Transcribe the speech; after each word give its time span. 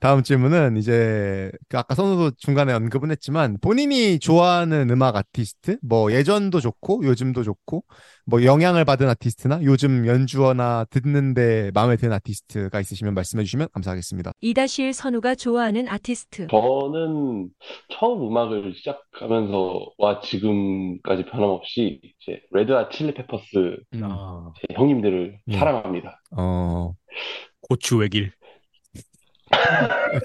다음 0.00 0.22
질문은 0.22 0.78
이제 0.78 1.52
그 1.68 1.76
아까 1.76 1.94
선우도 1.94 2.32
중간에 2.38 2.72
언급은 2.72 3.10
했지만 3.10 3.58
본인이 3.60 4.18
좋아하는 4.18 4.88
음악 4.88 5.14
아티스트 5.14 5.76
뭐 5.82 6.10
예전도 6.10 6.60
좋고 6.60 7.02
요즘도 7.04 7.42
좋고 7.42 7.84
뭐 8.24 8.42
영향을 8.44 8.86
받은 8.86 9.06
아티스트나 9.10 9.60
요즘 9.62 10.06
연주어나 10.06 10.86
듣는데 10.88 11.70
마음에 11.74 11.96
드는 11.96 12.14
아티스트가 12.14 12.80
있으시면 12.80 13.12
말씀해 13.12 13.44
주시면 13.44 13.68
감사하겠습니다. 13.74 14.32
이다시엘 14.40 14.94
선우가 14.94 15.34
좋아하는 15.34 15.86
아티스트. 15.86 16.46
저는 16.46 17.50
처음 17.92 18.26
음악을 18.26 18.72
시작하면서 18.76 19.92
와 19.98 20.20
지금까지 20.22 21.26
변함없이 21.26 22.00
이제 22.02 22.40
Red 22.52 22.71
Hot 22.71 22.90
Chili 22.90 23.12
Peppers 23.12 23.76
음. 23.94 24.00
아, 24.04 24.50
제 24.56 24.74
형님들을 24.74 25.40
예. 25.48 25.58
사랑합니다. 25.58 26.22
어, 26.38 26.94
고추 27.60 27.98
외길. 27.98 28.32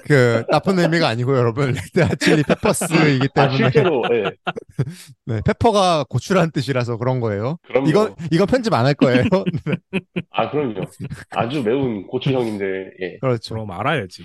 그 0.04 0.44
나쁜 0.50 0.78
의미가 0.78 1.08
아니고 1.08 1.36
여러분 1.36 1.72
Red 1.74 1.88
Hot 1.88 2.02
Chili 2.02 2.42
Peppers이기 2.44 3.28
아, 3.34 3.46
때문에 3.48 3.56
실제로, 3.56 4.02
예, 4.12 4.24
네, 5.26 5.40
pepper가 5.44 6.04
고추라는 6.08 6.50
뜻이라서 6.52 6.96
그런 6.96 7.20
거예요. 7.20 7.58
그럼요. 7.64 7.88
이건 7.88 8.14
이건 8.30 8.46
편집 8.46 8.72
안 8.72 8.86
할 8.86 8.94
거예요. 8.94 9.24
네, 9.92 10.00
아, 10.30 10.50
그럼요. 10.50 10.82
아주 11.30 11.62
매운 11.62 12.06
고추 12.06 12.30
형님들, 12.32 12.96
예. 13.00 13.18
그렇죠. 13.18 13.54
그럼 13.54 13.70
알아야지. 13.72 14.22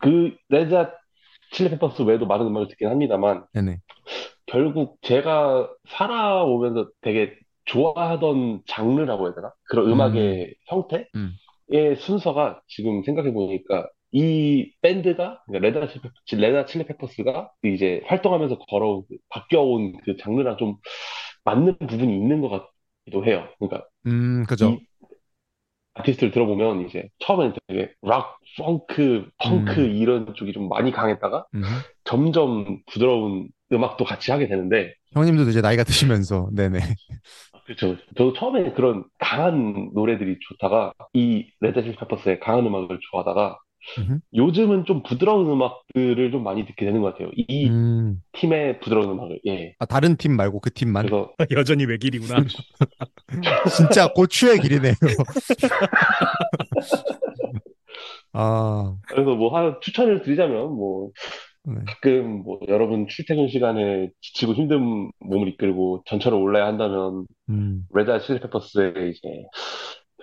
그 0.00 0.34
Red 0.48 0.69
Hot 0.69 0.90
Chili 1.52 1.70
Peppers 1.70 2.02
외에도 2.02 2.26
많은 2.26 2.46
음악을 2.46 2.68
듣긴 2.68 2.88
합니다만, 2.88 3.44
네네. 3.54 3.78
결국 4.46 4.98
제가 5.02 5.68
살아오면서 5.88 6.88
되게 7.00 7.34
좋아하던 7.66 8.60
장르라고 8.66 9.26
해야 9.26 9.34
되나? 9.34 9.52
그런 9.68 9.90
음악의 9.90 10.54
형태의 10.66 11.06
음. 11.14 11.32
순서가 11.96 12.60
지금 12.68 13.02
생각해 13.04 13.32
보니까 13.32 13.88
이 14.14 14.72
밴드가, 14.82 15.42
그러니까 15.46 15.80
Red 15.80 15.85
Hot 15.85 15.90
Chili 16.26 16.66
Chili 16.68 16.86
Peppers가 16.86 17.52
이제 17.64 18.02
활동하면서 18.06 18.58
걸어온, 18.70 19.04
그- 19.08 19.18
바뀌어온 19.30 19.98
그 20.04 20.16
장르랑 20.18 20.58
좀 20.58 20.76
맞는 21.44 21.78
부분이 21.78 22.14
있는 22.16 22.40
것 22.42 22.50
같기도 22.50 23.26
해요. 23.26 23.48
그러니까 23.60 23.86
음, 24.06 24.44
그죠. 24.46 24.80
이 24.80 24.86
아티스트를 25.94 26.32
들어보면 26.32 26.86
이제 26.86 27.08
처음에는 27.20 27.54
되게 27.68 27.92
락, 28.02 28.38
펑크, 28.58 29.30
펑크 29.38 29.80
음. 29.80 29.88
이런 29.94 30.34
쪽이 30.34 30.52
좀 30.52 30.68
많이 30.68 30.90
강했다가 30.90 31.46
음. 31.54 31.84
점점 32.04 32.82
부드러운 32.86 33.48
음악도 33.72 34.04
같이 34.04 34.30
하게 34.32 34.48
되는데 34.48 34.94
형님들도 35.12 35.50
이제 35.50 35.60
나이가 35.60 35.84
드시면서 35.84 36.48
네네. 36.52 36.80
그렇죠. 37.64 37.96
저도 38.16 38.32
처음에 38.34 38.72
그런 38.72 39.04
강한 39.18 39.90
노래들이 39.94 40.38
좋다가 40.40 40.92
이 41.14 41.50
레드 41.60 41.82
칠리 41.82 41.96
페퍼스의 41.96 42.40
강한 42.40 42.66
음악을 42.66 42.98
좋아하다가 43.10 43.58
음흠. 43.98 44.18
요즘은 44.34 44.84
좀 44.86 45.02
부드러운 45.02 45.50
음악들을 45.50 46.30
좀 46.30 46.42
많이 46.42 46.64
듣게 46.66 46.86
되는 46.86 47.00
것 47.00 47.12
같아요. 47.12 47.30
이 47.34 47.68
음. 47.68 48.20
팀의 48.32 48.80
부드러운 48.80 49.10
음악을. 49.10 49.40
예. 49.46 49.74
아, 49.78 49.86
다른 49.86 50.16
팀 50.16 50.36
말고 50.36 50.60
그 50.60 50.72
팀만. 50.72 51.06
그래서 51.06 51.32
여전히 51.52 51.84
외길이구나. 51.84 52.44
진짜 53.76 54.12
고추의 54.12 54.60
길이네요. 54.60 54.94
아, 58.32 58.96
그래서 59.06 59.36
뭐 59.36 59.56
하나 59.56 59.78
추천을 59.80 60.22
드리자면 60.22 60.72
뭐 60.72 61.10
네. 61.66 61.76
가끔 61.86 62.42
뭐 62.42 62.60
여러분 62.68 63.06
출퇴근 63.08 63.48
시간에 63.48 64.10
지치고 64.20 64.52
힘든 64.54 65.10
몸을 65.20 65.48
이끌고 65.48 66.02
전철을 66.06 66.36
올라야 66.36 66.66
한다면 66.66 67.26
음. 67.48 67.86
Red 67.94 68.10
Hot 68.10 68.20
Chili 68.20 68.40
Peppers의 68.40 68.92
이제 69.10 69.20
그 69.22 69.30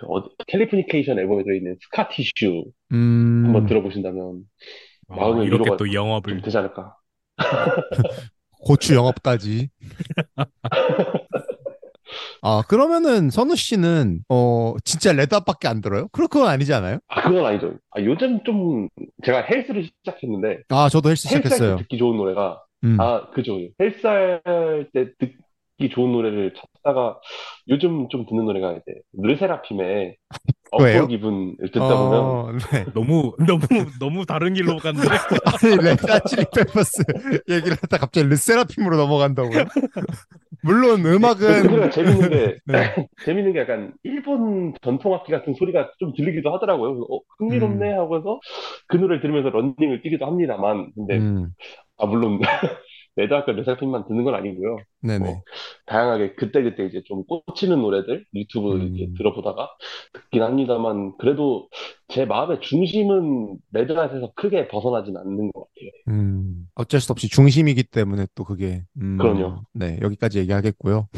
어디 0.08 0.28
Californication 0.46 1.18
앨범에 1.18 1.42
들어있는 1.44 1.76
Scar 1.82 2.15
Tissue 2.15 2.64
음. 2.92 3.42
한번 3.46 3.66
들어보신다면 3.66 4.42
아, 5.08 5.16
마음의 5.16 5.46
이렇게 5.46 5.62
위로가 5.62 5.76
또좀 5.76 5.94
영업을. 5.94 6.40
되지 6.42 6.58
않을까. 6.58 6.96
고추 8.64 8.94
영업까지. 8.94 9.68
아, 12.42 12.62
그러면은 12.68 13.30
선우 13.30 13.56
씨는 13.56 14.20
어 14.28 14.74
진짜 14.84 15.12
Red 15.12 15.27
Hot밖에 15.27 15.66
안 15.68 15.80
들어요? 15.80 16.08
그럴 16.12 16.28
건 16.28 16.46
아니지 16.48 16.72
않아요? 16.74 16.98
아, 17.08 17.22
그건 17.22 17.46
아니죠. 17.46 17.74
아, 17.90 18.00
요즘 18.02 18.42
좀 18.44 18.88
제가 19.24 19.42
헬스를 19.42 19.84
시작했는데 19.84 20.62
아, 20.68 20.88
저도 20.88 21.08
헬스 21.08 21.28
시작했어요. 21.28 21.76
듣기 21.78 21.98
좋은 21.98 22.16
노래가 22.16 22.62
음. 22.84 23.00
아, 23.00 23.30
그죠. 23.30 23.58
헬스 23.80 24.06
할 24.06 24.42
때 24.92 25.12
듣기 25.18 25.88
좋은 25.90 26.12
노래를 26.12 26.52
찾 26.54 26.64
다가 26.82 27.18
요즘 27.68 28.08
좀 28.08 28.26
듣는 28.26 28.44
노래가 28.44 28.72
이제 28.72 29.00
르세라핌의? 29.12 30.16
어떤 30.72 31.08
기분을 31.08 31.56
듣다 31.72 31.86
보면 31.86 32.12
어, 32.14 32.52
네. 32.72 32.84
너무 32.94 33.34
너무 33.46 33.60
너무 34.00 34.26
다른 34.26 34.54
길로 34.54 34.78
갔는데. 34.78 35.08
아니, 35.62 35.76
Red 35.76 36.06
Chili 36.26 36.46
Peppers 36.54 37.02
얘기를 37.48 37.76
하다 37.82 37.98
갑자기 37.98 38.26
르세라핌으로 38.28 38.96
넘어간다고요? 38.96 39.64
물론 40.64 41.02
그 41.02 41.14
음악은 41.16 41.62
노래가 41.64 41.90
재밌는 41.90 42.30
게 42.30 42.58
네. 42.66 43.08
재밌는 43.24 43.52
게 43.52 43.60
약간 43.60 43.92
일본 44.04 44.72
전통 44.80 45.12
악기 45.14 45.32
같은 45.32 45.54
소리가 45.54 45.90
좀 45.98 46.14
들리기도 46.14 46.54
하더라고요. 46.54 46.94
그래서 46.94 47.06
어, 47.12 47.20
흥미롭네 47.38 47.92
하고서 47.92 48.40
그 48.86 48.96
노래를 48.96 49.20
들으면서 49.20 49.50
런닝을 49.50 50.02
뛰기도 50.02 50.24
합니다만 50.24 50.90
근데 50.94 51.18
음, 51.18 51.50
아 51.98 52.06
물론 52.06 52.40
레드아까 53.16 53.52
르세라핌만 53.52 54.06
듣는 54.08 54.24
건 54.24 54.34
아니고요. 54.34 54.78
네네. 55.02 55.24
뭐, 55.24 55.42
다양하게 55.86 56.34
그때그때 56.34 56.84
이제 56.86 57.02
좀 57.04 57.24
꽂히는 57.24 57.80
노래들 57.80 58.24
유튜브 58.34 58.72
음. 58.72 58.82
이렇게 58.82 59.12
들어보다가 59.16 59.68
듣긴 60.12 60.42
합니다만 60.42 61.16
그래도 61.18 61.68
제 62.08 62.24
마음의 62.26 62.60
중심은 62.60 63.56
레드핫에서 63.72 64.32
크게 64.34 64.68
벗어나진 64.68 65.16
않는 65.16 65.50
것 65.52 65.60
같아요. 65.60 65.90
음, 66.08 66.66
어쩔 66.74 67.00
수 67.00 67.10
없이 67.12 67.28
중심이기 67.28 67.84
때문에 67.84 68.26
또 68.34 68.44
그게 68.44 68.82
음, 69.00 69.16
그럼요. 69.16 69.62
네, 69.72 69.98
여기까지 70.02 70.38
얘기하겠고요. 70.40 71.08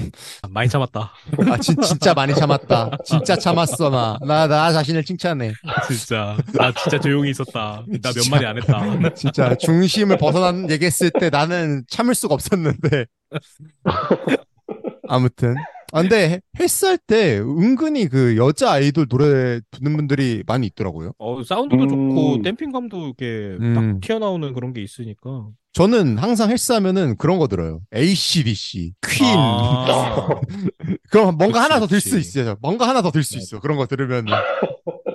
많이 0.51 0.69
참았다. 0.69 1.13
아, 1.51 1.57
진, 1.59 1.81
진짜 1.83 2.15
많이 2.15 2.35
참았다. 2.35 2.99
진짜 3.05 3.37
참았어, 3.37 3.91
나. 3.91 4.19
나, 4.25 4.47
나 4.47 4.73
자신을 4.73 5.05
칭찬해. 5.05 5.53
진짜 5.89 6.37
나 6.55 6.73
진짜 6.73 7.01
조용히 7.01 7.31
있었다. 7.31 7.85
나 8.03 8.13
몇. 8.13 8.31
마디 8.31 8.47
안 8.47 8.57
했다. 8.59 8.81
진짜 9.15 9.55
중심을 9.57 10.17
벗어난 10.19 10.71
얘기했을 10.71 11.11
때 11.11 11.29
나는 11.31 11.83
참을 11.89 12.15
수가 12.15 12.35
없었는데. 12.35 13.07
아무튼. 15.09 15.55
아, 15.97 16.03
근데 16.03 16.41
헬스할 16.59 16.99
때 16.99 17.39
은근히 17.39 18.09
그 18.09 18.37
여자 18.37 18.73
아이돌 18.73 19.07
노래 19.07 19.61
듣는 19.71 19.97
분들이 19.97 20.43
많이 20.47 20.67
있더라고요. 20.67 21.13
어 21.19 21.43
사운드도 21.45 21.85
음. 21.85 21.89
좋고 21.89 22.43
댐핑감도 22.43 23.07
이렇게 23.07 23.57
음. 23.61 23.75
딱 23.75 24.01
튀어나오는 24.07 24.53
그런 24.55 24.73
게 24.73 24.83
있으니까. 24.83 25.47
저는 25.73 26.19
항상 26.19 26.51
헬스하면은 26.51 27.17
그런 27.17 27.39
거 27.39 27.47
들어요. 27.49 27.81
AC/DC, 27.95 28.93
퀸. 29.09 29.27
아, 29.37 30.29
그럼 31.11 31.37
뭔가 31.37 31.61
그치, 31.61 31.73
하나 31.73 31.81
더 31.81 31.87
들. 31.87 32.01
수 32.01 32.19
있어요. 32.19 32.57
뭔가 32.61 32.89
하나 32.89 33.01
더 33.03 33.11
들 33.11 33.23
수 33.25 33.37
있어. 33.39 33.61
그런 33.61 33.77
거 33.77 33.87
들으면 33.87 34.25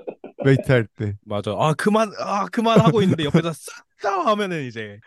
웨이트 0.49 0.71
할 0.71 0.85
때. 0.97 1.15
맞아. 1.25 1.51
아 1.57 1.73
그만 1.77 2.11
아 2.19 2.45
그만 2.51 2.79
하고 2.79 3.01
있는데 3.01 3.25
옆에서 3.25 3.51
싹다 3.53 4.25
하면은 4.31 4.65
이제 4.65 4.99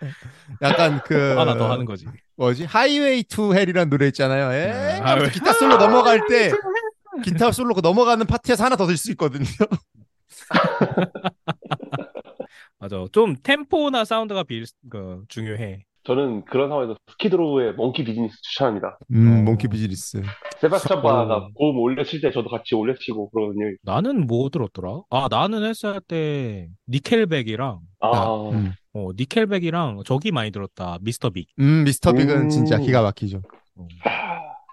약간 0.62 1.00
그 1.04 1.34
하나 1.36 1.56
더 1.56 1.70
하는 1.70 1.84
거지. 1.84 2.06
뭐지? 2.36 2.64
Highway 2.64 3.24
to 3.24 3.54
Hell이라는 3.54 3.90
노래 3.90 4.06
있잖아요. 4.08 4.52
에? 4.52 4.66
네, 4.66 4.72
하면서 5.00 5.26
Highway- 5.26 5.32
기타 5.32 5.52
솔로 5.52 5.76
넘어갈 5.76 6.22
때 6.28 6.50
기타 7.24 7.52
솔로 7.52 7.74
그 7.74 7.80
넘어가는 7.80 8.24
파트에서 8.26 8.64
하나 8.64 8.76
더 8.76 8.86
들 8.86 8.96
수 8.96 9.10
있거든요. 9.12 9.44
맞아. 12.78 13.04
좀 13.12 13.36
템포나 13.42 14.04
사운드가 14.04 14.42
비, 14.44 14.64
그, 14.90 15.22
중요해. 15.28 15.84
저는 16.04 16.44
그런 16.46 16.68
상황에서 16.68 16.96
Skid 17.12 17.40
Row의 17.40 17.74
Monkey 17.74 18.04
Business 18.04 18.36
추천합니다. 18.42 18.98
음, 19.12 19.44
Monkey 19.44 19.68
Business. 19.68 20.20
Sebastian 20.60 21.00
Bach가 21.02 21.36
어. 21.36 21.48
고음 21.54 21.78
올려칠 21.78 22.20
때 22.20 22.32
저도 22.32 22.48
같이 22.48 22.74
올려치고 22.74 23.30
그러거든요. 23.30 23.66
나는 23.82 24.26
뭐 24.26 24.48
들었더라? 24.48 25.02
아, 25.10 25.28
나는 25.30 25.62
헬스할 25.62 26.00
때 26.00 26.68
Nickelback이랑 26.88 27.80
아, 28.00 28.34
음. 28.50 28.72
어, 28.94 29.10
Nickelback이랑 29.16 30.02
저기 30.04 30.32
많이 30.32 30.50
들었다. 30.50 30.98
Mr. 31.02 31.30
Big. 31.30 31.46
음, 31.60 31.84
Mr. 31.84 32.12
Big은 32.12 32.42
음. 32.42 32.48
진짜 32.48 32.78
기가 32.78 33.02
막히죠. 33.02 33.40
어. 33.76 33.86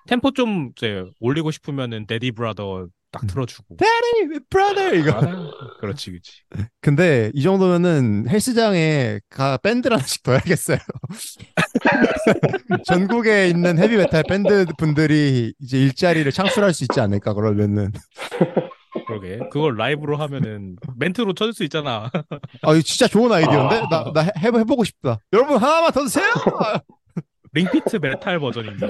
템포 0.07 0.31
좀 0.31 0.71
이제 0.75 1.05
올리고 1.19 1.51
싶으면은 1.51 2.07
Daddy 2.07 2.31
Brother 2.31 2.88
딱 3.11 3.23
음. 3.23 3.27
틀어주고. 3.27 3.77
Hey, 3.81 4.39
brother 4.50 5.00
이거. 5.00 5.11
아, 5.11 5.51
그렇지, 5.79 6.11
그렇지. 6.11 6.31
근데 6.81 7.31
이 7.33 7.41
정도면은 7.41 8.27
헬스장에 8.29 9.19
가 9.29 9.57
밴드를 9.57 9.97
하나씩 9.97 10.23
더 10.23 10.33
해야겠어요. 10.33 10.77
전국에 12.85 13.47
있는 13.47 13.79
헤비 13.79 13.97
메탈 13.97 14.23
밴드 14.27 14.65
분들이 14.77 15.53
이제 15.59 15.79
일자리를 15.79 16.31
창출할 16.31 16.73
수 16.73 16.83
있지 16.83 17.00
않을까 17.00 17.33
그러면은. 17.33 17.91
그러게. 19.07 19.39
그걸 19.51 19.75
라이브로 19.75 20.17
하면은 20.17 20.75
멘트로 20.97 21.33
쳐줄 21.33 21.53
수 21.53 21.63
있잖아. 21.63 22.11
아, 22.61 22.73
이거 22.73 22.81
진짜 22.81 23.07
좋은 23.07 23.31
아이디어인데? 23.31 23.81
나, 23.89 24.11
나 24.13 24.21
해, 24.21 24.31
해보고 24.38 24.83
싶다. 24.83 25.19
여러분, 25.33 25.57
하나만 25.57 25.91
더 25.91 26.03
드세요! 26.03 26.31
Ring 27.51 27.78
Fit 27.78 27.97
메탈 27.97 28.39
버전입니다. 28.39 28.88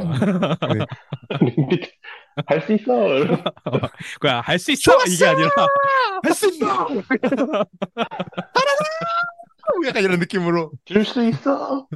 할 2.47 2.61
수 2.61 2.73
있어. 2.73 2.93
그야 4.19 4.41
할 4.41 4.59
수 4.59 4.71
있어 4.71 4.91
이게 5.07 5.25
아니라 5.25 5.49
할 6.23 6.33
수 6.33 6.47
있어. 6.47 6.87
약간 9.87 10.03
이런 10.03 10.19
느낌으로. 10.19 10.71
줄 10.85 11.05
수 11.05 11.23
있어. 11.27 11.87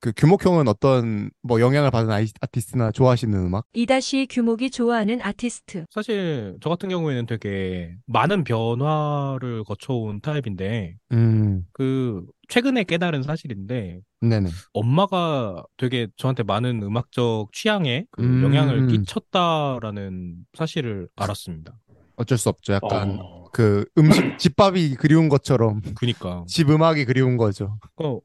그 0.00 0.12
규목형은 0.16 0.68
어떤 0.68 1.30
뭐 1.42 1.60
영향을 1.60 1.90
받은 1.90 2.10
아이- 2.10 2.26
아티스트나 2.40 2.92
좋아하시는 2.92 3.38
음악? 3.38 3.64
이다시 3.72 4.26
규목이 4.30 4.70
좋아하는 4.70 5.20
아티스트. 5.22 5.84
사실 5.90 6.56
저 6.62 6.68
같은 6.70 6.88
경우에는 6.88 7.26
되게 7.26 7.94
많은 8.06 8.44
변화를 8.44 9.64
거쳐온 9.64 10.20
타입인데 10.20 10.96
음, 11.12 11.64
그 11.72 12.24
최근에 12.48 12.84
깨달은 12.84 13.22
사실인데 13.22 14.00
네네. 14.20 14.50
엄마가 14.72 15.64
되게 15.76 16.08
저한테 16.16 16.42
많은 16.42 16.82
음악적 16.82 17.52
취향에 17.52 18.04
그 18.10 18.22
음. 18.22 18.42
영향을 18.42 18.86
끼쳤다라는 18.86 20.36
사실을 20.56 21.08
알았습니다. 21.16 21.78
어쩔 22.18 22.36
수 22.36 22.48
없죠. 22.48 22.72
약간 22.74 23.18
어, 23.20 23.48
그 23.52 23.84
음식 23.96 24.36
집밥이 24.38 24.96
그리운 24.96 25.28
것처럼 25.28 25.80
그니까 25.96 26.44
집 26.48 26.68
음악이 26.70 27.04
그리운 27.04 27.36
거죠. 27.36 27.78
어, 27.96 28.20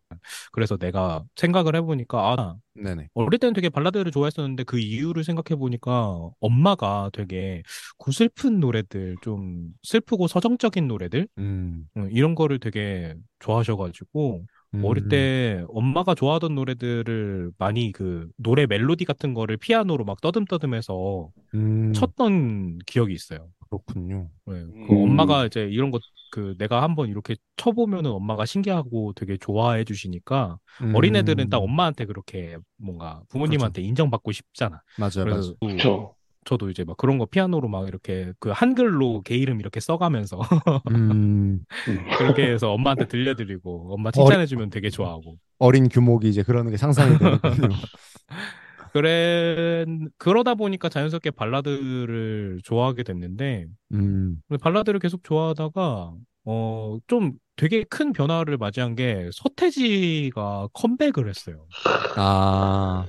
그래서 0.51 0.78
내가 0.78 1.24
생각을 1.36 1.75
해보니까 1.75 2.18
아 2.34 2.56
네네. 2.75 3.10
어릴 3.13 3.40
때는 3.40 3.54
되게 3.54 3.69
발라드를 3.69 4.12
좋아했었는데 4.12 4.63
그 4.63 4.80
이유를 4.80 5.24
생각해 5.24 5.57
보니까 5.57 6.30
엄마가 6.40 7.12
되게 7.13 7.62
고슬픈 7.98 8.60
노래들 8.60 9.18
좀 9.22 9.69
슬프고 9.84 10.28
서정적인 10.28 10.88
노래들 10.88 11.28
음, 11.38 11.86
음, 11.98 12.10
이런 12.12 12.36
거를 12.36 12.60
되게 12.60 13.16
좋아하셔가지고 13.39 14.46
어릴 14.81 15.04
음, 15.04 15.08
때 15.08 15.64
엄마가 15.70 16.16
좋아하던 16.16 16.56
노래들을 16.56 17.52
많이 17.58 17.92
그 17.92 18.30
노래 18.38 18.66
멜로디 18.68 19.06
같은 19.06 19.34
거를 19.34 19.58
피아노로 19.58 20.06
막 20.06 20.20
떠듬떠듬해서 20.22 21.31
음, 21.54 22.14
쳤던 22.16 22.80
기억이 22.86 23.14
있어요. 23.14 23.50
그렇군요. 23.70 24.30
네, 24.46 24.66
그 24.81 24.94
음. 24.94 24.98
엄마가 25.02 25.46
이제 25.46 25.62
이런 25.72 25.92
거그 25.92 26.56
내가 26.58 26.84
한번 26.84 27.10
이렇게 27.10 27.36
쳐보면은 27.58 28.12
엄마가 28.12 28.46
신기하고 28.46 29.14
되게 29.14 29.38
좋아해 29.38 29.84
주시니까 29.86 30.58
음, 30.81 30.88
어린애들은 30.92 31.50
딱 31.50 31.58
엄마한테 31.60 32.06
그렇게 32.06 32.58
뭔가 32.78 33.24
부모님한테 33.30 33.81
인정받고 33.81 34.31
싶잖아. 34.34 34.81
맞아요, 34.96 35.25
그래서 35.25 35.28
맞아요. 35.28 35.56
또 35.60 35.66
그쵸. 35.66 36.16
저도 36.45 36.69
이제 36.69 36.84
막 36.84 36.98
그런 36.98 37.18
거 37.18 37.25
피아노로 37.25 37.68
막 37.68 37.88
이렇게 37.88 38.34
그 38.40 38.50
한글로 38.50 39.22
개 39.22 39.36
이름 39.36 39.60
이렇게 39.60 39.80
써가면서 39.80 40.42
음, 40.92 41.12
음. 41.12 41.63
그렇게 42.18 42.51
해서 42.51 42.72
엄마한테 42.72 43.07
들려드리고 43.07 43.94
엄마 43.94 44.12
칭찬해주면 44.12 44.69
되게 44.69 44.90
좋아하고 44.90 45.38
어린 45.60 45.90
규목이 45.90 46.30
이제 46.30 46.44
그러는 46.44 46.72
게 46.72 46.78
상상이 46.78 47.18
되는군요. 47.18 47.69
그래 48.94 49.86
그러다 50.18 50.56
보니까 50.56 50.88
자연스럽게 50.90 51.31
발라드를 51.31 52.60
좋아하게 52.63 53.04
됐는데 53.04 53.66
음, 53.94 54.39
발라드를 54.62 55.00
계속 55.00 55.24
좋아하다가 55.24 56.13
어 56.46 57.00
좀 57.07 57.34
되게 57.56 57.84
큰 57.84 58.13
변화를 58.13 58.57
맞이한 58.57 58.96
게 58.96 59.30
서태지가 59.31 60.69
컴백을 60.74 61.30
했어요. 61.30 61.66
아, 62.18 63.06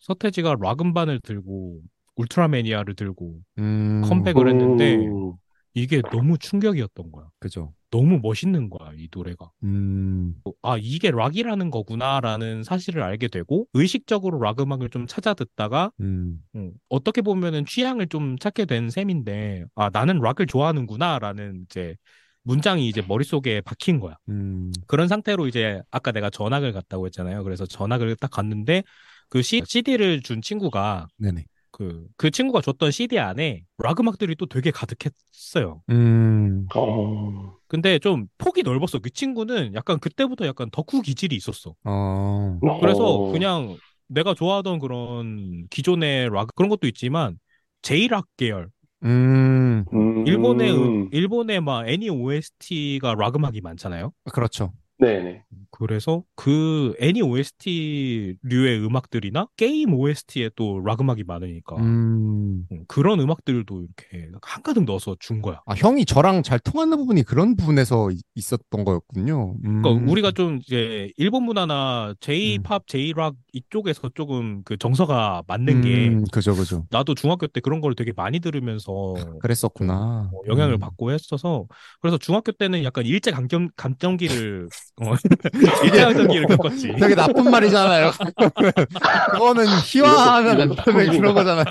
서태지가 0.00 0.56
락 0.60 0.80
음반을 0.80 1.20
들고 1.20 1.80
울트라매니아를 2.20 2.94
들고 2.94 3.40
음, 3.58 4.02
컴백을 4.04 4.48
했는데 4.48 5.08
음. 5.08 5.32
이게 5.74 6.02
너무 6.10 6.36
충격이었던 6.38 7.12
거야. 7.12 7.28
그죠. 7.38 7.72
너무 7.90 8.20
멋있는 8.22 8.70
거야, 8.70 8.92
이 8.96 9.08
노래가. 9.12 9.50
음, 9.64 10.34
아, 10.62 10.76
이게 10.80 11.10
락이라는 11.10 11.70
거구나라는 11.70 12.62
사실을 12.62 13.02
알게 13.02 13.28
되고 13.28 13.66
의식적으로 13.74 14.40
락 14.40 14.60
음악을 14.60 14.90
좀 14.90 15.06
찾아 15.06 15.34
듣다가 15.34 15.90
음, 16.00 16.40
음, 16.54 16.72
어떻게 16.88 17.20
보면은 17.20 17.64
취향을 17.66 18.06
좀 18.08 18.38
찾게 18.38 18.66
된 18.66 18.90
셈인데 18.90 19.64
아, 19.74 19.90
나는 19.92 20.20
락을 20.20 20.46
좋아하는구나라는 20.46 21.64
이제 21.66 21.96
문장이 22.42 22.88
이제 22.88 23.02
머릿속에 23.06 23.60
박힌 23.60 24.00
거야. 24.00 24.16
음, 24.28 24.72
그런 24.86 25.08
상태로 25.08 25.46
이제 25.46 25.82
아까 25.90 26.10
내가 26.12 26.30
전학을 26.30 26.72
갔다고 26.72 27.06
했잖아요. 27.06 27.44
그래서 27.44 27.66
전학을 27.66 28.16
딱 28.16 28.30
갔는데 28.30 28.82
그 29.28 29.42
CD를 29.42 30.22
준 30.22 30.42
친구가 30.42 31.08
네네. 31.18 31.44
그, 31.80 32.06
그 32.18 32.30
친구가 32.30 32.60
줬던 32.60 32.90
CD 32.90 33.18
안에 33.18 33.62
락 33.78 33.98
음악들이 34.00 34.36
또 34.36 34.44
되게 34.44 34.70
가득했어요. 34.70 35.82
음, 35.88 36.66
어, 36.74 37.58
근데 37.68 37.98
좀 37.98 38.26
폭이 38.36 38.62
넓었어. 38.62 38.98
그 38.98 39.08
친구는 39.10 39.74
약간 39.74 39.98
그때부터 39.98 40.46
약간 40.46 40.68
덕후 40.70 41.00
기질이 41.00 41.34
있었어. 41.36 41.74
어, 41.84 42.60
그래서 42.80 43.04
어. 43.04 43.32
그냥 43.32 43.78
내가 44.08 44.34
좋아하던 44.34 44.78
그런 44.80 45.66
기존의 45.70 46.28
락 46.30 46.48
그런 46.54 46.68
것도 46.68 46.86
있지만 46.88 47.38
제이락 47.82 48.26
계열 48.36 48.68
음, 49.04 49.84
음. 49.94 50.26
일본의 50.26 50.72
음- 50.76 51.08
일본의 51.12 51.60
막 51.62 51.88
애니 51.88 52.10
OST가 52.10 53.14
락 53.14 53.36
음악이 53.36 53.60
많잖아요. 53.62 54.12
그렇죠. 54.32 54.72
네네. 55.00 55.44
그래서 55.70 56.24
그 56.34 56.94
애니 57.00 57.22
OST류의 57.22 58.84
음악들이나 58.84 59.46
게임 59.56 59.94
OST에 59.94 60.50
또 60.56 60.78
락 60.80 61.00
음악이 61.00 61.24
많으니까 61.24 61.76
음, 61.76 62.66
음, 62.72 62.84
그런 62.88 63.20
음악들도 63.20 63.82
이렇게 63.82 64.30
한가득 64.42 64.84
넣어서 64.84 65.16
준 65.18 65.42
거야. 65.42 65.60
아, 65.66 65.74
형이 65.74 66.04
저랑 66.04 66.42
잘 66.42 66.58
통하는 66.58 66.96
부분이 66.98 67.22
그런 67.22 67.56
부분에서 67.56 68.10
이- 68.10 68.22
있었던 68.34 68.84
거였군요. 68.84 69.56
음, 69.64 69.82
그러니까 69.82 70.10
우리가 70.10 70.30
좀 70.32 70.58
이제 70.62 71.12
일본 71.16 71.44
문화나 71.44 72.14
J-팝, 72.20 72.86
J-락 72.86 73.34
이쪽에서 73.52 74.10
조금 74.14 74.62
그 74.64 74.76
정서가 74.76 75.44
맞는 75.46 75.80
게 75.80 76.18
음, 76.18 76.24
그죠, 76.32 76.54
그죠. 76.54 76.86
나도 76.90 77.14
중학교 77.14 77.46
때 77.46 77.60
그런 77.60 77.80
걸 77.80 77.94
되게 77.94 78.12
많이 78.12 78.40
들으면서 78.40 79.40
그랬었구나. 79.40 80.30
어, 80.32 80.40
영향을 80.46 80.74
음. 80.74 80.78
받고 80.78 81.10
했어서 81.12 81.66
그래서 82.00 82.18
중학교 82.18 82.52
때는 82.52 82.84
약간 82.84 83.04
일제 83.06 83.30
감정 83.30 83.68
감정기를 83.76 84.70
어, 84.96 85.14
일제 85.84 86.02
감정기를 86.02 86.46
겪었지. 86.46 86.92
되게 86.98 87.14
나쁜 87.14 87.50
말이잖아요. 87.50 88.10
그거는 89.32 89.64
희화하면 89.84 90.60
안 90.60 90.74
되는 90.84 91.18
그런 91.18 91.34
거잖아요. 91.34 91.64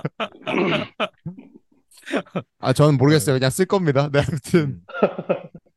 아, 2.60 2.74
저는 2.74 2.98
모르겠어요. 2.98 3.36
그냥 3.36 3.50
쓸 3.50 3.66
겁니다. 3.66 4.10
네, 4.12 4.20
아무튼. 4.28 4.60
음. 4.60 4.82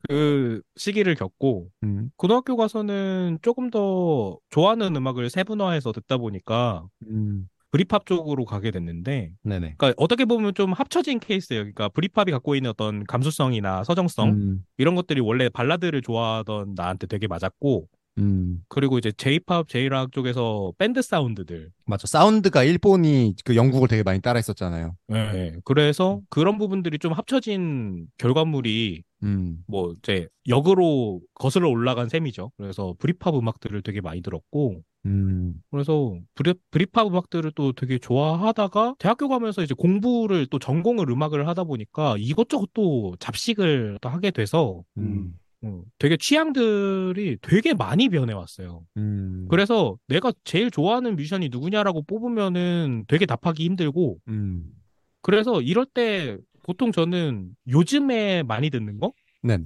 그 0.09 0.61
시기를 0.77 1.15
겪고 1.15 1.69
음, 1.85 2.11
고등학교 2.17 2.57
가서는 2.57 3.39
조금 3.41 3.71
더 3.71 4.37
좋아하는 4.51 4.95
음악을 4.97 5.31
세분화해서 5.31 5.93
듣다 5.93 6.19
보니까 6.19 6.85
음, 7.09 7.49
브리팝 7.73 8.07
쪽으로 8.07 8.45
가게 8.45 8.71
됐는데 8.71 9.33
네네. 9.43 9.75
그러니까 9.79 9.95
어떻게 9.97 10.27
보면 10.27 10.55
좀 10.55 10.73
합쳐진 10.73 11.19
케이스예요. 11.19 11.63
그러니까 11.63 11.89
브리팝이 11.89 12.31
갖고 12.31 12.55
있는 12.55 12.71
어떤 12.71 13.03
감수성이나 13.05 13.83
서정성 13.83 14.29
음, 14.29 14.65
이런 14.77 14.95
것들이 14.95 15.21
원래 15.21 15.49
발라드를 15.49 16.03
좋아하던 16.03 16.75
나한테 16.77 17.07
되게 17.07 17.27
맞았고 17.27 17.89
음, 18.19 18.63
그리고 18.69 18.99
이제 18.99 19.11
J-팝, 19.13 19.69
J-락 19.69 20.13
쪽에서 20.13 20.73
밴드 20.79 21.01
사운드들. 21.01 21.71
맞아. 21.87 22.07
사운드가 22.07 22.63
일본이 22.65 23.35
그 23.45 23.57
영국을 23.57 23.89
되게 23.89 24.03
많이 24.03 24.21
따라 24.21 24.39
했었잖아요. 24.39 24.95
예, 25.13 25.57
그래서 25.65 26.21
그런 26.29 26.59
부분들이 26.59 26.99
좀 26.99 27.13
합쳐진 27.13 28.07
결과물이 28.19 29.03
음, 29.23 29.59
뭐 29.67 29.95
이제 29.99 30.29
역으로 30.49 31.21
거슬러 31.35 31.69
올라간 31.69 32.09
셈이죠. 32.09 32.53
그래서 32.57 32.95
브리팝 32.99 33.35
음악들을 33.35 33.83
되게 33.83 34.01
많이 34.01 34.21
들었고. 34.21 34.83
음, 35.05 35.55
그래서 35.71 36.17
브리, 36.35 36.55
브리팝 36.71 37.09
음악들을 37.09 37.53
또 37.57 37.73
되게 37.73 37.99
좋아하다가 37.99 38.95
대학교 38.99 39.29
가면서 39.29 39.63
이제 39.63 39.75
공부를 39.75 40.47
또 40.47 40.59
전공을 40.61 41.11
음악을 41.11 41.49
하다 41.49 41.65
보니까 41.65 42.17
이것저것 42.19 42.69
또 42.73 43.15
잡식을 43.19 43.99
또 44.01 44.09
하게 44.09 44.31
돼서. 44.31 44.83
음, 44.99 45.35
음, 45.65 45.83
되게 45.99 46.17
취향들이 46.17 47.39
되게 47.41 47.75
많이 47.75 48.09
변해왔어요. 48.09 48.85
음, 48.97 49.47
그래서 49.49 49.97
내가 50.09 50.33
제일 50.45 50.71
좋아하는 50.71 51.17
뮤지션이 51.17 51.49
누구냐라고 51.51 52.03
뽑으면은 52.03 53.05
되게 53.09 53.27
답하기 53.27 53.65
힘들고 53.65 54.19
음, 54.29 54.65
그래서 55.21 55.61
이럴 55.61 55.87
때 55.87 56.37
보통 56.63 56.93
저는 56.93 57.51
요즘에 57.69 58.43
많이 58.43 58.71
듣는 58.71 58.99
거? 58.99 59.13
네네. 59.43 59.65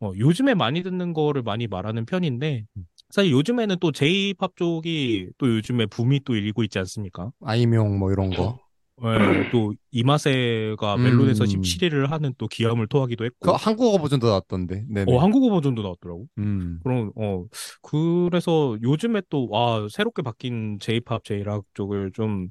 어, 0.00 0.12
요즘에 0.16 0.54
많이 0.54 0.82
듣는 0.82 1.12
거를 1.12 1.42
많이 1.42 1.66
말하는 1.66 2.04
편인데 2.04 2.66
사실 3.10 3.30
요즘에는 3.30 3.76
또 3.78 3.92
J-팝 3.92 4.56
쪽이 4.56 5.28
또 5.38 5.56
요즘에 5.56 5.86
붐이 5.86 6.20
또 6.24 6.34
일고 6.34 6.64
있지 6.64 6.78
않습니까? 6.78 7.30
아이명 7.40 7.98
뭐 7.98 8.10
이런 8.10 8.30
거. 8.30 8.58
예, 9.04 9.50
또 9.50 9.74
이마세가 9.90 10.96
음. 10.96 11.02
멜론에서 11.02 11.44
17위를 11.44 12.08
하는 12.08 12.34
또 12.38 12.46
기염을 12.46 12.86
토하기도 12.86 13.24
했고 13.24 13.38
그 13.40 13.50
한국어 13.50 13.98
버전도 13.98 14.26
나왔던데. 14.26 14.84
네네. 14.88 15.12
어, 15.12 15.18
한국어 15.18 15.50
버전도 15.50 15.82
나왔더라고. 15.82 16.26
음, 16.38 16.80
그럼 16.82 17.10
어 17.16 17.44
그래서 17.82 18.76
요즘에 18.82 19.22
또와 19.28 19.88
새롭게 19.90 20.22
바뀐 20.22 20.78
J-팝, 20.78 21.24
J-락 21.24 21.64
쪽을 21.74 22.12
좀 22.12 22.48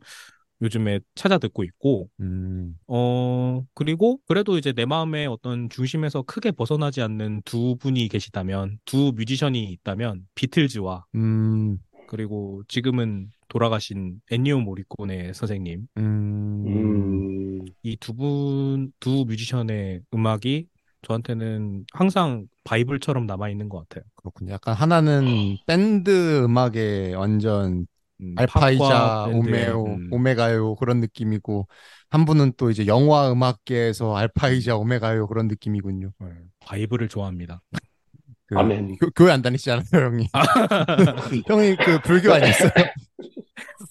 요즘에 0.61 0.99
찾아 1.15 1.37
듣고 1.37 1.63
있고 1.63 2.09
음, 2.19 2.75
어 2.87 3.63
그리고 3.73 4.19
그래도 4.27 4.57
이제 4.57 4.73
내 4.73 4.85
마음의 4.85 5.27
어떤 5.27 5.69
중심에서 5.69 6.21
크게 6.23 6.51
벗어나지 6.51 7.01
않는 7.01 7.41
두 7.45 7.75
분이 7.77 8.07
계시다면 8.09 8.77
두 8.85 9.11
뮤지션이 9.15 9.71
있다면 9.71 10.27
비틀즈와 10.35 11.05
음, 11.15 11.77
그리고 12.07 12.61
지금은 12.67 13.31
돌아가신 13.51 14.21
엔니오 14.31 14.61
모리코네 14.61 15.33
선생님 15.33 15.87
음, 15.97 16.63
음. 16.67 17.65
이두 17.83 18.13
분 18.13 18.91
두 19.01 19.25
뮤지션의 19.27 20.01
음악이 20.13 20.67
저한테는 21.01 21.85
항상 21.93 22.45
바이블처럼 22.63 23.25
남아 23.25 23.49
있는 23.49 23.67
것 23.69 23.79
같아요. 23.89 24.03
그렇군요. 24.15 24.53
약간 24.53 24.73
하나는 24.75 25.57
밴드 25.65 26.43
음악에 26.45 27.13
완전 27.15 27.87
음, 28.21 28.35
알파이자, 28.37 29.25
오메오, 29.33 29.85
음, 29.87 30.07
오메가요 30.13 30.75
그런 30.75 30.99
느낌이고 31.01 31.67
한 32.09 32.25
분은 32.25 32.53
또 32.55 32.69
이제 32.69 32.85
영화 32.85 33.31
음악계에서 33.31 34.15
알파이자, 34.15 34.77
오메가요 34.77 35.27
그런 35.27 35.47
느낌이군요. 35.47 36.11
네, 36.19 36.27
바이블을 36.59 37.09
좋아합니다. 37.09 37.61
그 38.45 38.57
아멘. 38.59 38.97
교, 38.99 39.09
교회 39.15 39.31
안 39.31 39.41
다니시잖아요, 39.41 39.85
형이. 39.91 40.27
형이 41.47 41.75
그 41.77 41.99
불교 42.03 42.31
아니었어요? 42.33 42.71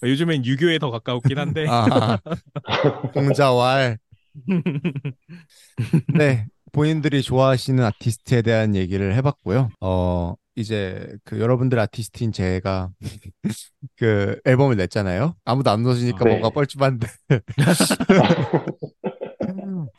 요즘엔 0.03 0.45
유교에 0.45 0.79
더 0.79 0.91
가까웠긴 0.91 1.37
한데. 1.37 1.65
아, 1.69 2.17
공자왈. 3.13 3.97
네, 6.17 6.45
본인들이 6.71 7.21
좋아하시는 7.21 7.83
아티스트에 7.83 8.41
대한 8.41 8.75
얘기를 8.75 9.13
해봤고요. 9.15 9.69
어, 9.81 10.35
이제 10.55 11.15
그 11.23 11.39
여러분들 11.39 11.79
아티스트인 11.79 12.31
제가 12.31 12.89
그 13.97 14.39
앨범을 14.45 14.77
냈잖아요. 14.77 15.35
아무도 15.45 15.69
안 15.71 15.83
넣어주니까 15.83 16.23
네. 16.23 16.29
뭔가 16.31 16.49
뻘쭘한데. 16.49 17.07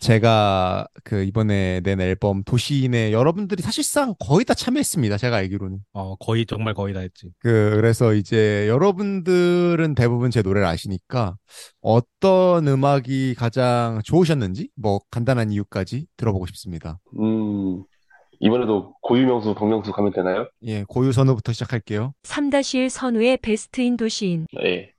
제가 0.03 0.85
그 1.05 1.23
이번에 1.23 1.81
낸 1.81 2.01
앨범 2.01 2.43
도시인에 2.43 3.13
여러분들이 3.13 3.63
사실상 3.63 4.15
거의 4.19 4.45
다 4.45 4.53
참여했습니다. 4.53 5.17
제가 5.17 5.37
알기로는. 5.37 5.79
어, 5.93 6.17
거의 6.17 6.45
정말 6.45 6.75
거의 6.75 6.93
다 6.93 7.01
했지. 7.01 7.29
그, 7.39 7.75
그래서 7.77 8.13
이제 8.13 8.67
여러분들은 8.69 9.95
대부분 9.95 10.33
제 10.33 10.43
노래를 10.43 10.67
아시니까 10.67 11.37
어떤 11.81 12.67
음악이 12.67 13.37
가장 13.37 14.01
좋으셨는지 14.05 14.71
뭐 14.75 14.99
간단한 15.13 15.53
이유까지 15.53 16.07
들어보고 16.17 16.47
싶습니다. 16.47 16.99
음, 17.21 17.85
이번에도 18.41 18.95
고유 19.03 19.25
명수, 19.25 19.55
박명수 19.55 19.93
가면 19.93 20.13
되나요? 20.13 20.49
예, 20.65 20.83
고유 20.89 21.13
선우부터 21.13 21.53
시작할게요. 21.53 22.13
3-1 22.25 22.89
선우의 22.89 23.37
베스트인 23.37 23.97
도시인. 23.97 24.49
네. 24.61 24.91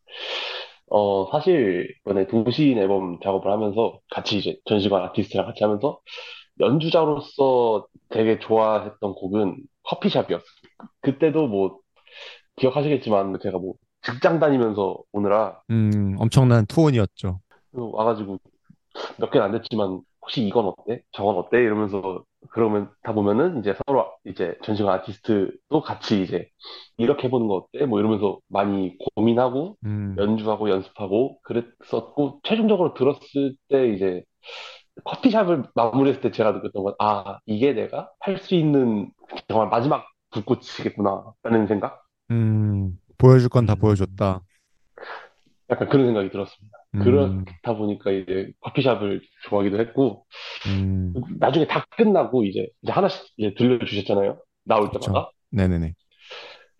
어, 0.95 1.27
사실, 1.31 1.91
이번에 2.01 2.27
도시인 2.27 2.77
앨범 2.77 3.19
작업을 3.23 3.51
하면서 3.51 3.99
같이 4.11 4.37
이제 4.37 4.59
전시관 4.65 5.01
아티스트랑 5.01 5.47
같이 5.47 5.63
하면서 5.63 5.99
연주자로서 6.59 7.87
되게 8.09 8.37
좋아했던 8.37 9.15
곡은 9.15 9.57
커피숍이었어요. 9.85 10.43
그때도 11.01 11.47
뭐, 11.47 11.79
기억하시겠지만 12.57 13.39
제가 13.41 13.57
뭐, 13.57 13.73
직장 14.03 14.39
다니면서 14.39 14.99
오느라 15.13 15.59
음, 15.71 16.15
엄청난 16.19 16.67
투혼이었죠. 16.67 17.39
와가지고 17.71 18.37
몇 19.17 19.31
개는 19.31 19.47
안 19.47 19.51
됐지만 19.53 19.99
혹시 20.21 20.45
이건 20.45 20.65
어때? 20.65 21.01
저건 21.13 21.37
어때? 21.37 21.57
이러면서 21.57 22.23
그러면 22.51 22.89
다 23.03 23.13
보면은 23.13 23.59
이제 23.59 23.75
서로 23.87 24.11
이제 24.25 24.57
전시관 24.63 24.99
아티스트도 24.99 25.81
같이 25.81 26.21
이제 26.23 26.47
이렇게 26.97 27.27
해보는 27.27 27.47
거 27.47 27.55
어때? 27.73 27.85
뭐 27.85 27.99
이러면서 27.99 28.39
많이 28.49 28.97
고민하고 29.15 29.77
음, 29.85 30.15
연주하고 30.17 30.69
연습하고 30.69 31.39
그랬었고 31.43 32.39
최종적으로 32.43 32.93
들었을 32.93 33.55
때 33.69 33.89
이제 33.93 34.23
커피숍을 35.05 35.63
마무리했을 35.75 36.21
때 36.21 36.31
제가 36.31 36.51
느꼈던 36.53 36.83
건 36.83 36.95
아, 36.99 37.39
이게 37.45 37.73
내가 37.73 38.09
할 38.19 38.37
수 38.39 38.55
있는 38.55 39.11
정말 39.47 39.69
마지막 39.69 40.05
불꽃이겠구나 40.31 41.33
라는 41.43 41.67
생각? 41.67 42.03
음, 42.31 42.97
보여줄 43.17 43.49
건다 43.49 43.75
음. 43.75 43.79
보여줬다. 43.79 44.41
약간 45.69 45.89
그런 45.89 46.05
생각이 46.07 46.29
들었습니다. 46.31 46.77
음, 46.95 47.45
그렇다 47.63 47.75
보니까 47.77 48.11
이제 48.11 48.51
커피숍을 48.61 49.21
좋아하기도 49.49 49.79
했고 49.79 50.25
음, 50.65 51.23
나중에 51.39 51.67
다 51.67 51.85
끝나고 51.97 52.45
이제 52.45 52.67
이제 52.81 52.91
하나씩 52.91 53.23
이제 53.37 53.53
들려주셨잖아요. 53.55 54.41
나올 54.65 54.91
그쵸. 54.91 55.11
때마다. 55.11 55.31
네네네. 55.51 55.93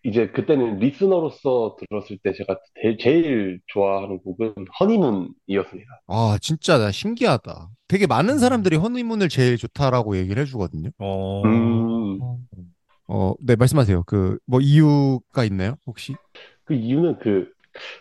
이제 0.04 0.28
그때는 0.30 0.78
리스너로서 0.78 1.76
들었을 1.88 2.18
때 2.22 2.32
제가 2.34 2.58
제- 2.82 2.96
제일 3.00 3.60
좋아하는 3.68 4.18
곡은 4.18 4.54
허니문이었습니다. 4.80 6.02
아, 6.06 6.38
진짜 6.40 6.78
나 6.78 6.90
신기하다. 6.90 7.70
되게 7.88 8.06
많은 8.06 8.38
사람들이 8.38 8.76
허니문을 8.76 9.28
제일 9.28 9.56
좋다라고 9.56 10.16
얘기를 10.18 10.42
해주거든요. 10.42 10.90
어, 10.98 11.44
음, 11.44 12.20
어, 13.08 13.34
네, 13.40 13.56
말씀하세요. 13.56 14.04
그, 14.04 14.38
뭐 14.46 14.60
이유가 14.60 15.44
있나요? 15.44 15.76
혹시? 15.86 16.18
그 16.64 16.74
이유는 16.74 17.18
그 17.18 17.52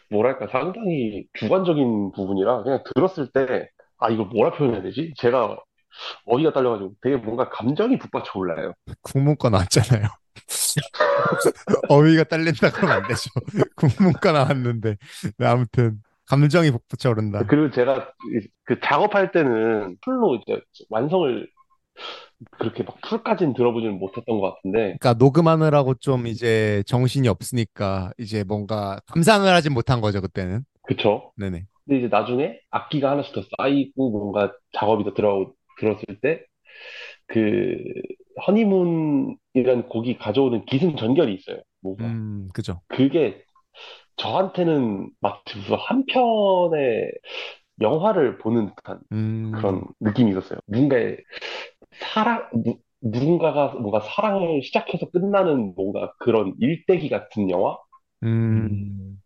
뭐랄까 0.09 0.47
상당히 0.51 1.25
주관적인 1.33 2.11
부분이라 2.13 2.63
그냥 2.63 2.83
들었을 2.95 3.29
때 3.31 3.69
아 3.99 4.09
이걸 4.09 4.25
뭐라 4.25 4.51
표현해야 4.51 4.81
되지? 4.81 5.13
제가 5.17 5.57
어디가 6.25 6.51
딸려가지고 6.51 6.93
되게 7.01 7.15
뭔가 7.15 7.47
감정이 7.49 7.97
북받쳐 7.97 8.31
올라요. 8.37 8.73
국문과 9.01 9.49
나왔잖아요. 9.49 10.07
어휘가 11.89 12.23
딸린다 12.25 12.71
그러면 12.71 12.97
안 12.97 13.07
되죠. 13.07 13.29
국문과 13.77 14.31
나왔는데. 14.33 14.97
네, 15.37 15.45
아무튼 15.45 16.01
감정이 16.27 16.71
북받쳐 16.71 17.11
오른다. 17.11 17.43
그리고 17.47 17.71
제가 17.71 18.11
이- 18.41 18.47
그 18.65 18.79
작업할 18.83 19.31
때는 19.31 19.95
풀로 20.01 20.35
이제 20.35 20.59
완성을 20.89 21.47
그렇게 22.51 22.83
막 22.83 22.99
풀까지는 23.01 23.53
들어보지는 23.53 23.99
못했던 23.99 24.39
것 24.39 24.55
같은데 24.55 24.97
그러니까 24.99 25.13
녹음하느라고 25.13 25.95
좀 25.95 26.27
이제 26.27 26.83
정신이 26.85 27.27
없으니까 27.27 28.11
이제 28.17 28.43
뭔가 28.43 28.99
감상을 29.07 29.47
하진 29.51 29.73
못한 29.73 30.01
거죠, 30.01 30.21
그때는. 30.21 30.63
그쵸? 30.83 31.31
네네. 31.37 31.65
근데 31.85 31.99
이제 31.99 32.07
나중에 32.07 32.59
악기가 32.71 33.11
하나씩 33.11 33.33
더 33.33 33.41
쌓이고 33.57 34.11
뭔가 34.11 34.53
작업이 34.73 35.03
더 35.03 35.13
들어 35.13 35.51
들었을 35.79 36.19
때 36.21 36.45
그 37.27 37.77
허니문이라는 38.47 39.87
곡이 39.89 40.17
가져오는 40.17 40.65
기승전결이 40.65 41.33
있어요. 41.35 41.61
뭔가 41.81 42.05
음, 42.05 42.47
그죠. 42.53 42.81
그게 42.87 43.43
저한테는 44.17 45.09
마치 45.19 45.57
무슨 45.57 45.77
한 45.79 46.05
편의 46.05 47.11
영화를 47.81 48.37
보는 48.37 48.75
듯한 48.75 48.99
음, 49.11 49.51
그런 49.55 49.83
느낌이 49.99 50.31
있었어요. 50.31 50.59
누군가의 50.67 51.17
사랑, 52.03 52.49
누, 52.63 52.77
누군가가 53.01 53.73
뭔가 53.73 53.99
사랑을 54.01 54.61
시작해서 54.63 55.09
끝나는 55.09 55.73
뭔가 55.75 56.13
그런 56.19 56.53
일대기 56.59 57.09
같은 57.09 57.49
영화를 57.49 57.77
음, 58.23 59.19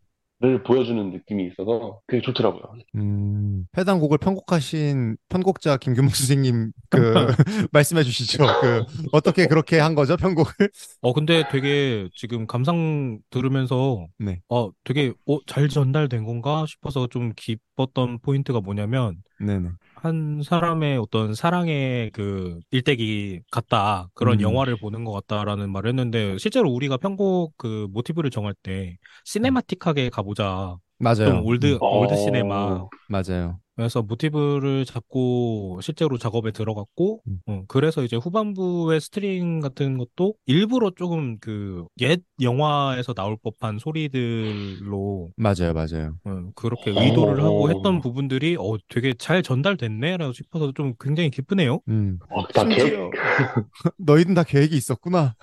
음, 0.44 0.64
보여주는 0.64 1.12
느낌이 1.12 1.48
있어서 1.48 2.00
그게 2.08 2.22
좋더라고요. 2.22 2.62
음. 2.96 3.66
해당 3.78 4.00
곡을 4.00 4.18
편곡하신 4.20 5.18
편곡자 5.30 5.78
김규목 5.78 6.12
선생님 6.16 6.72
그 6.90 7.28
말씀해 7.72 8.04
주시죠. 8.04 8.46
그 8.62 8.84
어떻게 9.12 9.48
그렇게 9.48 9.80
한 9.80 9.96
거죠, 9.96 10.18
편곡을? 10.18 10.70
어, 11.02 11.14
근데 11.14 11.44
되게 11.52 12.08
지금 12.16 12.48
감상 12.48 13.20
들으면서, 13.30 14.08
네. 14.20 14.42
어, 14.50 14.70
되게, 14.84 15.14
어, 15.28 15.40
잘 15.46 15.70
전달된 15.70 16.24
건가 16.24 16.66
싶어서 16.68 17.08
좀 17.08 17.34
기뻤던 17.36 18.20
포인트가 18.20 18.62
뭐냐면, 18.62 19.18
네네. 19.40 19.70
한 20.00 20.42
사람의 20.44 20.98
어떤 20.98 21.34
사랑의 21.34 22.12
그 22.12 22.60
일대기 22.72 23.42
같다. 23.52 24.10
그런 24.14 24.36
음. 24.40 24.42
영화를 24.42 24.78
보는 24.78 25.04
것 25.04 25.12
같다라는 25.12 25.72
말을 25.72 25.90
했는데, 25.90 26.38
실제로 26.38 26.70
우리가 26.72 26.98
편곡 26.98 27.56
그 27.58 27.88
모티브를 27.92 28.30
정할 28.30 28.54
때, 28.62 28.98
cinematic하게 29.26 30.10
가보자. 30.10 30.78
맞아요. 31.00 31.26
좀 31.30 31.46
올드, 31.46 31.74
음, 31.74 31.78
올드 31.82 32.14
어, 32.14 32.18
시네마. 32.18 32.88
맞아요. 33.10 33.60
그래서 33.76 34.02
모티브를 34.02 34.86
잡고 34.86 35.78
실제로 35.84 36.18
작업에 36.18 36.50
들어갔고, 36.50 37.22
음. 37.28 37.38
어, 37.46 37.64
그래서 37.68 38.04
이제 38.04 38.16
후반부의 38.16 39.00
string 39.00 39.60
같은 39.60 40.00
것도 40.00 40.34
일부러 40.48 40.90
조금 40.96 41.38
그 41.40 41.86
옛 42.02 42.22
영화에서 42.42 43.14
나올 43.14 43.38
법한 43.44 43.78
소리들로 43.78 45.30
맞아요, 45.38 45.74
맞아요. 45.74 46.16
어, 46.26 46.50
그렇게 46.56 46.90
의도를 46.90 47.44
하고 47.44 47.66
어. 47.66 47.70
했던 47.70 48.02
부분들이 48.02 48.56
어, 48.60 48.78
되게 48.90 49.14
잘 49.14 49.44
전달됐네라고 49.44 50.34
싶어서 50.34 50.72
좀 50.72 50.94
굉장히 51.00 51.30
기쁘네요. 51.30 51.80
음. 51.88 52.18
어, 52.32 52.48
다 52.48 52.64
계획, 52.66 53.12
너희는 54.00 54.34
다 54.34 54.42
계획이 54.44 54.76
있었구나. 54.76 55.36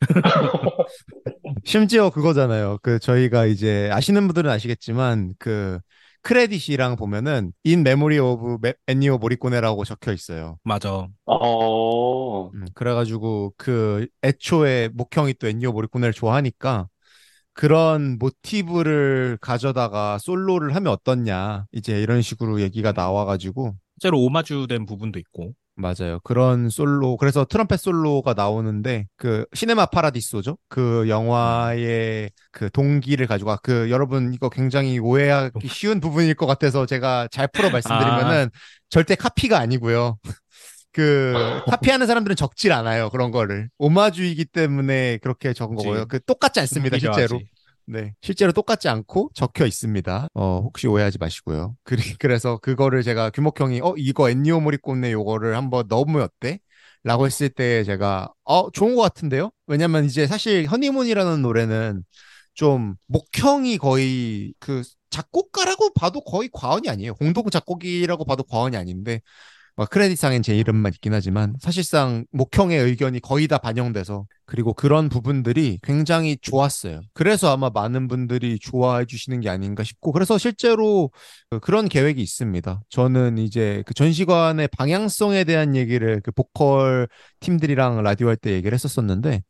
심지어 1.64 2.10
그거잖아요. 2.10 2.78
그 2.82 2.98
저희가 2.98 3.46
이제 3.46 3.88
아시는 3.92 4.26
분들은 4.26 4.50
아시겠지만 4.50 5.34
그 5.38 5.78
크레딧이랑 6.22 6.96
보면은 6.96 7.52
In 7.66 7.80
Memory 7.80 8.18
of 8.18 8.58
Ennio 8.86 9.14
Morricone라고 9.14 9.84
적혀 9.84 10.12
있어요. 10.12 10.58
맞아. 10.64 11.08
어, 11.26 12.50
음, 12.54 12.64
그래가지고 12.74 13.54
그 13.56 14.06
애초에 14.22 14.88
목형이 14.92 15.34
또 15.34 15.46
엔니오 15.48 15.72
모리코네를 15.72 16.12
좋아하니까 16.12 16.88
그런 17.54 18.18
모티브를 18.18 19.38
가져다가 19.40 20.18
솔로를 20.18 20.74
하면 20.76 20.92
어떻냐 20.92 21.66
이제 21.72 22.00
이런 22.00 22.22
식으로 22.22 22.60
얘기가 22.60 22.92
나와가지고 22.92 23.74
실제로 23.98 24.20
오마주된 24.20 24.86
부분도 24.86 25.18
있고. 25.18 25.54
맞아요. 25.74 26.20
그런 26.22 26.68
솔로 26.68 27.16
그래서 27.16 27.44
트럼펫 27.44 27.80
솔로가 27.80 28.34
나오는데 28.34 29.06
그 29.16 29.46
시네마 29.54 29.86
파라디소죠? 29.86 30.58
그 30.68 31.08
영화의 31.08 32.30
그 32.50 32.70
동기를 32.70 33.26
가지고 33.26 33.52
아, 33.52 33.56
그 33.62 33.90
여러분 33.90 34.34
이거 34.34 34.48
굉장히 34.50 34.98
오해하기 34.98 35.66
쉬운 35.68 36.00
부분일 36.00 36.34
것 36.34 36.46
같아서 36.46 36.84
제가 36.84 37.28
잘 37.30 37.48
풀어 37.48 37.70
말씀드리면은 37.70 38.50
절대 38.90 39.14
카피가 39.14 39.58
아니고요. 39.58 40.18
그 40.92 41.62
카피하는 41.66 42.06
사람들은 42.06 42.36
적질 42.36 42.72
않아요 42.72 43.08
그런 43.08 43.30
거를. 43.30 43.70
오마주이기 43.78 44.44
때문에 44.46 45.18
그렇게 45.22 45.54
적은. 45.54 45.76
거고요. 45.76 46.06
그 46.06 46.22
똑같지 46.22 46.60
않습니다 46.60 46.98
필요하지. 46.98 47.46
네, 47.86 48.14
실제로 48.22 48.52
똑같지 48.52 48.88
않고 48.88 49.30
적혀 49.34 49.66
있습니다. 49.66 50.28
어, 50.34 50.60
혹시 50.62 50.86
오해하지 50.86 51.18
마시고요. 51.18 51.76
그리, 51.84 52.02
그래서 52.18 52.58
그거를 52.58 53.02
제가 53.02 53.30
규목형이, 53.30 53.80
어, 53.82 53.94
이거 53.96 54.30
엔니오 54.30 54.60
모리꼬네 54.60 55.12
요거를 55.12 55.56
한번 55.56 55.86
어때? 56.22 56.60
라고 57.04 57.26
했을 57.26 57.48
때 57.48 57.82
제가, 57.84 58.32
어, 58.44 58.70
좋은 58.70 58.94
것 58.94 59.02
같은데요? 59.02 59.50
왜냐면 59.66 60.04
이제 60.04 60.26
사실 60.26 60.66
허니문이라는 60.66 61.42
노래는 61.42 62.04
좀 62.54 62.94
목형이 63.06 63.78
거의 63.78 64.54
그 64.60 64.82
작곡가라고 65.10 65.92
봐도 65.94 66.20
거의 66.22 66.48
과언이 66.52 66.88
아니에요. 66.88 67.14
공동 67.14 67.48
작곡이라고 67.50 68.24
봐도 68.24 68.44
과언이 68.44 68.76
아닌데, 68.76 69.14
뭐 69.14 69.20
크레딧상엔 69.90 70.42
제 70.42 70.56
이름만 70.56 70.92
있긴 70.94 71.14
하지만 71.14 71.54
사실상 71.60 72.24
목형의 72.32 72.78
의견이 72.78 73.20
거의 73.20 73.48
다 73.48 73.58
반영돼서 73.58 74.26
그리고 74.44 74.74
그런 74.74 75.08
부분들이 75.08 75.78
굉장히 75.82 76.36
좋았어요. 76.40 77.00
그래서 77.14 77.50
아마 77.52 77.70
많은 77.70 78.06
분들이 78.06 78.58
좋아해 78.58 79.06
주시는 79.06 79.40
게 79.40 79.48
아닌가 79.48 79.82
싶고 79.82 80.12
그래서 80.12 80.36
실제로 80.38 81.10
그 81.50 81.58
그런 81.60 81.88
계획이 81.88 82.20
있습니다. 82.20 82.82
저는 82.90 83.38
이제 83.38 83.82
그 83.86 83.94
전시관의 83.94 84.68
방향성에 84.68 85.44
대한 85.44 85.74
얘기를 85.74 86.20
그 86.22 86.30
보컬 86.32 87.08
팀들이랑 87.40 88.02
라디오 88.02 88.28
할 88.28 88.36
때 88.36 88.52
얘기를 88.52 88.74
했었었는데 88.74 89.42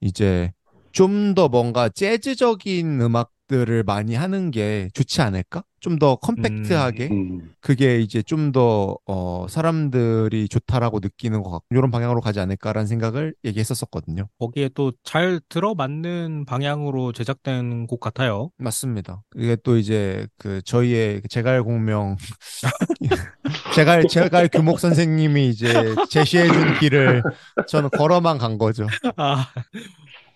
이제 0.00 0.52
좀 0.92 1.34
더 1.34 1.48
뭔가 1.48 1.88
재즈적인 1.88 3.00
음악들을 3.00 3.82
많이 3.84 4.14
하는 4.14 4.50
게 4.50 4.88
좋지 4.94 5.20
않을까? 5.22 5.62
좀 5.80 5.98
더 5.98 6.16
컴팩트하게 6.16 7.08
음. 7.10 7.52
그게 7.60 8.00
이제 8.00 8.22
좀 8.22 8.52
더 8.52 8.96
어, 9.06 9.46
사람들이 9.48 10.48
좋다라고 10.48 11.00
느끼는 11.00 11.42
것 11.42 11.50
같고 11.50 11.66
이런 11.70 11.90
방향으로 11.90 12.20
가지 12.20 12.40
않을까라는 12.40 12.86
생각을 12.86 13.34
얘기했었었거든요. 13.44 14.28
거기에 14.38 14.70
또 14.70 14.92
잘 15.04 15.40
들어맞는 15.48 16.44
방향으로 16.46 17.12
제작된 17.12 17.86
곡 17.86 18.00
같아요. 18.00 18.50
맞습니다. 18.58 19.22
이게 19.36 19.56
또 19.62 19.76
이제 19.76 20.26
그 20.38 20.62
저희의 20.62 21.22
그 21.22 21.28
제갈 21.28 21.62
공명 21.62 22.16
제갈 23.74 24.06
제갈 24.08 24.48
규목 24.48 24.80
선생님이 24.80 25.48
이제 25.48 25.94
제시해준 26.10 26.78
길을 26.80 27.22
저는 27.66 27.90
걸어만 27.90 28.38
간 28.38 28.58
거죠. 28.58 28.86
아, 29.16 29.46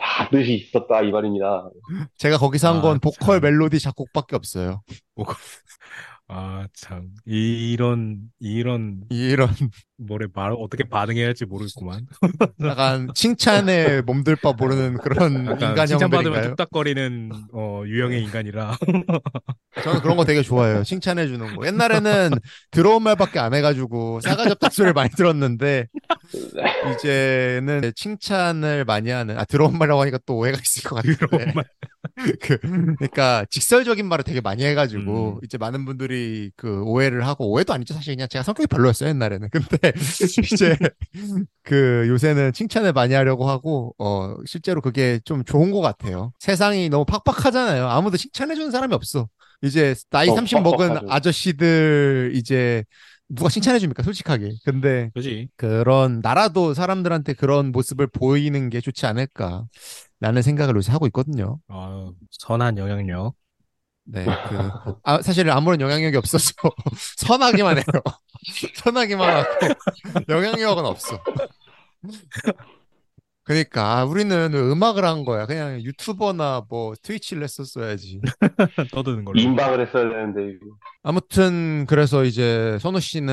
다 0.02 0.28
뜻이 0.30 0.54
있었다 0.54 1.02
이 1.02 1.10
말입니다. 1.12 1.70
제가 2.18 2.36
거기서 2.36 2.74
한건 2.74 2.96
아, 2.96 2.98
보컬 3.00 3.40
참. 3.40 3.50
멜로디 3.50 3.78
작곡밖에 3.78 4.34
없어요. 4.34 4.82
아, 6.28 6.66
참. 6.72 7.10
이런, 7.26 8.20
이런, 8.40 9.02
이런 9.10 9.50
뭐래, 9.98 10.26
말, 10.32 10.52
어떻게 10.52 10.84
반응해야 10.84 11.26
할지 11.26 11.44
모르겠구만. 11.44 12.06
약간 12.64 13.08
칭찬에 13.14 14.00
몸둘 14.02 14.36
바 14.36 14.52
모르는 14.52 14.96
그런 14.98 15.44
약간 15.46 15.86
칭찬받으면 15.86 15.98
인간형들인가요? 15.98 16.48
뚝딱거리는, 16.50 17.30
어, 17.52 17.82
유형의 17.84 18.22
인간이라. 18.22 18.78
저는 19.84 20.00
그런 20.00 20.16
거 20.16 20.24
되게 20.24 20.42
좋아해요. 20.42 20.84
칭찬해 20.84 21.26
주는 21.26 21.54
거. 21.54 21.66
옛날에는 21.66 22.30
들어온 22.70 23.02
말밖에 23.02 23.38
안 23.38 23.52
해가지고 23.52 24.20
싸가지 24.20 24.52
없다 24.52 24.70
소리를 24.70 24.94
많이 24.94 25.10
들었는데 25.10 25.86
이제는 26.98 27.92
칭찬을 27.94 28.84
많이 28.84 29.10
하는 29.10 29.38
아 29.38 29.44
들어온 29.44 29.76
말이라고 29.78 30.00
하니까 30.00 30.18
또 30.26 30.36
오해가 30.36 30.58
있을 30.58 30.82
것 30.82 30.96
같은데 30.96 31.18
들어온 31.18 31.52
말. 31.54 31.64
그 32.40 32.58
그러니까 32.58 33.46
직설적인 33.50 34.06
말을 34.06 34.24
되게 34.24 34.40
많이 34.40 34.64
해가지고 34.64 35.34
음. 35.36 35.40
이제 35.44 35.56
많은 35.56 35.84
분들이 35.84 36.50
그 36.56 36.82
오해를 36.82 37.26
하고 37.26 37.50
오해도 37.50 37.72
아니죠 37.72 37.94
사실 37.94 38.14
그냥 38.14 38.28
제가 38.28 38.42
성격이 38.42 38.66
별로였어요 38.66 39.08
옛날에는 39.10 39.48
근데 39.50 39.92
이제 40.52 40.76
그 41.62 42.06
요새는 42.08 42.52
칭찬을 42.52 42.92
많이 42.92 43.14
하려고 43.14 43.48
하고 43.48 43.94
어 43.98 44.34
실제로 44.46 44.80
그게 44.80 45.20
좀 45.24 45.44
좋은 45.44 45.70
것 45.70 45.80
같아요 45.80 46.32
세상이 46.40 46.88
너무 46.88 47.04
팍팍하잖아요 47.04 47.86
아무도 47.86 48.16
칭찬해 48.16 48.56
주는 48.56 48.70
사람이 48.70 48.94
없어 48.94 49.28
이제 49.62 49.94
나이 50.10 50.28
어, 50.28 50.34
30 50.34 50.60
먹은. 50.62 51.08
아저씨들 51.08 52.32
이제 52.34 52.84
누가 53.34 53.48
칭찬해 53.48 53.78
줍니까 53.78 54.02
솔직하게 54.02 54.52
근데 54.64 55.10
그지? 55.14 55.48
그런 55.56 56.20
나라도 56.20 56.74
사람들한테 56.74 57.32
그런 57.34 57.72
모습을 57.72 58.06
보이는 58.06 58.68
게 58.68 58.80
좋지 58.80 59.06
않을까 59.06 59.64
라는 60.20 60.42
생각을 60.42 60.76
요새 60.76 60.92
하고 60.92 61.06
있거든요 61.06 61.58
아, 61.68 62.12
선한 62.30 62.78
영향력. 62.78 63.34
네, 64.04 64.24
그, 64.24 64.92
아, 65.04 65.22
사실 65.22 65.48
아무런 65.50 65.80
영향력이 65.80 66.16
없어서 66.16 66.52
선하기만 67.18 67.78
해요. 67.78 67.84
선하기만 68.74 69.36
하고 69.36 69.48
영향력은 70.28 70.84
없어. 70.84 71.18
그러니까 73.44 73.98
아, 73.98 74.04
우리는 74.04 74.52
왜 74.52 74.60
음악을 74.60 75.04
한 75.04 75.24
거야. 75.24 75.46
그냥 75.46 75.80
유튜버나 75.80 76.66
뭐 76.68 76.94
트위치를 77.02 77.42
했었어야지. 77.42 78.20
떠드는 78.92 79.24
걸로. 79.24 79.40
임박을 79.40 79.86
했어야 79.86 80.08
되는데 80.08 80.52
이거. 80.54 80.66
아무튼 81.02 81.84
그래서 81.88 82.24
이제 82.24 82.78
선우 82.80 83.00
씨는 83.00 83.26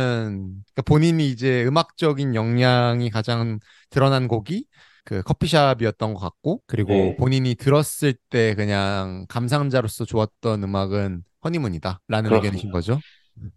그러니까 0.73 0.81
본인이 0.85 1.29
이제 1.29 1.63
음악적인 1.65 2.33
역량이 2.33 3.09
가장 3.11 3.59
드러난 3.91 4.27
곡이 4.27 4.65
그 5.05 5.21
커피숍이었던 5.23 6.13
것 6.13 6.19
같고 6.19 6.61
그리고 6.67 6.89
네. 6.93 7.15
본인이 7.15 7.55
들었을 7.55 8.15
때 8.29 8.55
그냥 8.55 9.25
감상자로서 9.29 10.05
좋았던 10.05 10.63
음악은 10.63 11.23
허니문이다라는 11.43 11.99
그렇습니다. 12.07 12.35
의견이신 12.35 12.71
거죠? 12.71 12.99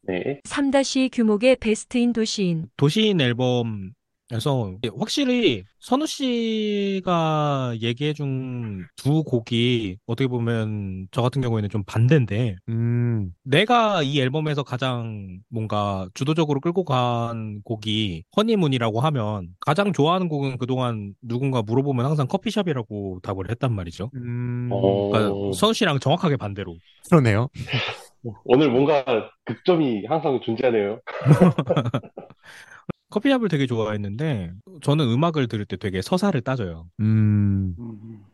네. 0.02 0.40
3- 0.44 1.10
규목의 1.12 1.56
베스트인 1.56 2.12
도시인. 2.12 2.68
도시인 2.76 3.20
앨범 3.20 3.90
에서 4.32 4.74
확실히 4.98 5.64
선우 5.78 6.06
씨가 6.06 7.74
얘기해준 7.82 8.86
두 8.96 9.22
곡이 9.24 9.98
어떻게 10.06 10.26
보면 10.26 11.08
저 11.10 11.20
같은 11.20 11.42
경우에는 11.42 11.68
좀 11.68 11.82
반대인데 11.84 12.56
음, 12.70 13.32
내가 13.42 14.02
이 14.02 14.18
앨범에서 14.20 14.62
가장 14.62 15.40
뭔가 15.50 16.08
주도적으로 16.14 16.60
끌고 16.60 16.84
간 16.84 17.60
곡이 17.62 18.24
허니문이라고 18.34 19.00
하면 19.00 19.48
가장 19.60 19.92
좋아하는 19.92 20.28
곡은 20.28 20.56
그동안 20.56 21.14
누군가 21.20 21.60
물어보면 21.60 22.06
항상 22.06 22.26
커피숍이라고 22.26 23.20
답을 23.22 23.50
했단 23.50 23.74
말이죠. 23.74 24.10
음, 24.14 24.70
어, 24.72 25.10
그러니까 25.10 25.52
선우 25.52 25.74
씨랑 25.74 25.98
정확하게 25.98 26.38
반대로. 26.38 26.74
그러네요. 27.10 27.48
오늘 28.44 28.70
뭔가 28.70 29.04
극점이 29.44 30.06
항상 30.06 30.40
존재하네요. 30.42 31.00
커피숍을 33.12 33.48
되게 33.48 33.66
좋아했는데 33.66 34.52
저는 34.82 35.08
음악을 35.08 35.46
들을 35.48 35.64
때 35.66 35.76
되게 35.76 36.00
서사를 36.02 36.40
따져요. 36.40 36.88
음, 37.00 37.74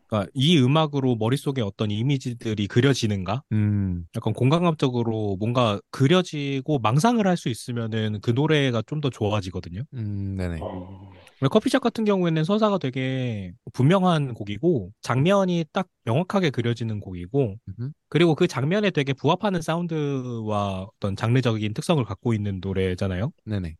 그러니까 0.07 0.31
이 0.33 0.57
음악으로 0.57 1.15
머릿속에 1.17 1.61
어떤 1.61 1.91
이미지들이 1.91 2.67
그려지는가? 2.67 3.43
음, 3.51 4.05
약간 4.15 4.33
공감각적으로 4.33 5.35
뭔가 5.39 5.79
그려지고 5.91 6.79
망상을 6.79 7.25
할 7.27 7.37
수 7.37 7.49
있으면은 7.49 8.19
그 8.21 8.31
노래가 8.31 8.81
좀 8.87 8.99
더 9.01 9.09
좋아지거든요. 9.09 9.83
음, 9.93 10.35
네네. 10.35 10.59
어, 10.61 11.11
커피숍 11.49 11.79
같은 11.81 12.03
경우에는 12.03 12.43
서사가 12.43 12.79
되게 12.79 13.53
분명한 13.71 14.33
곡이고 14.33 14.91
장면이 15.01 15.65
딱 15.71 15.87
명확하게 16.03 16.49
그려지는 16.49 16.99
곡이고 16.99 17.55
음흠. 17.79 17.91
그리고 18.09 18.35
그 18.35 18.45
장면에 18.47 18.89
되게 18.91 19.13
부합하는 19.13 19.61
사운드와 19.61 20.87
어떤 20.97 21.15
장르적인 21.15 21.73
특성을 21.73 22.03
갖고 22.03 22.33
있는 22.33 22.59
노래잖아요. 22.61 23.31
네네. 23.45 23.75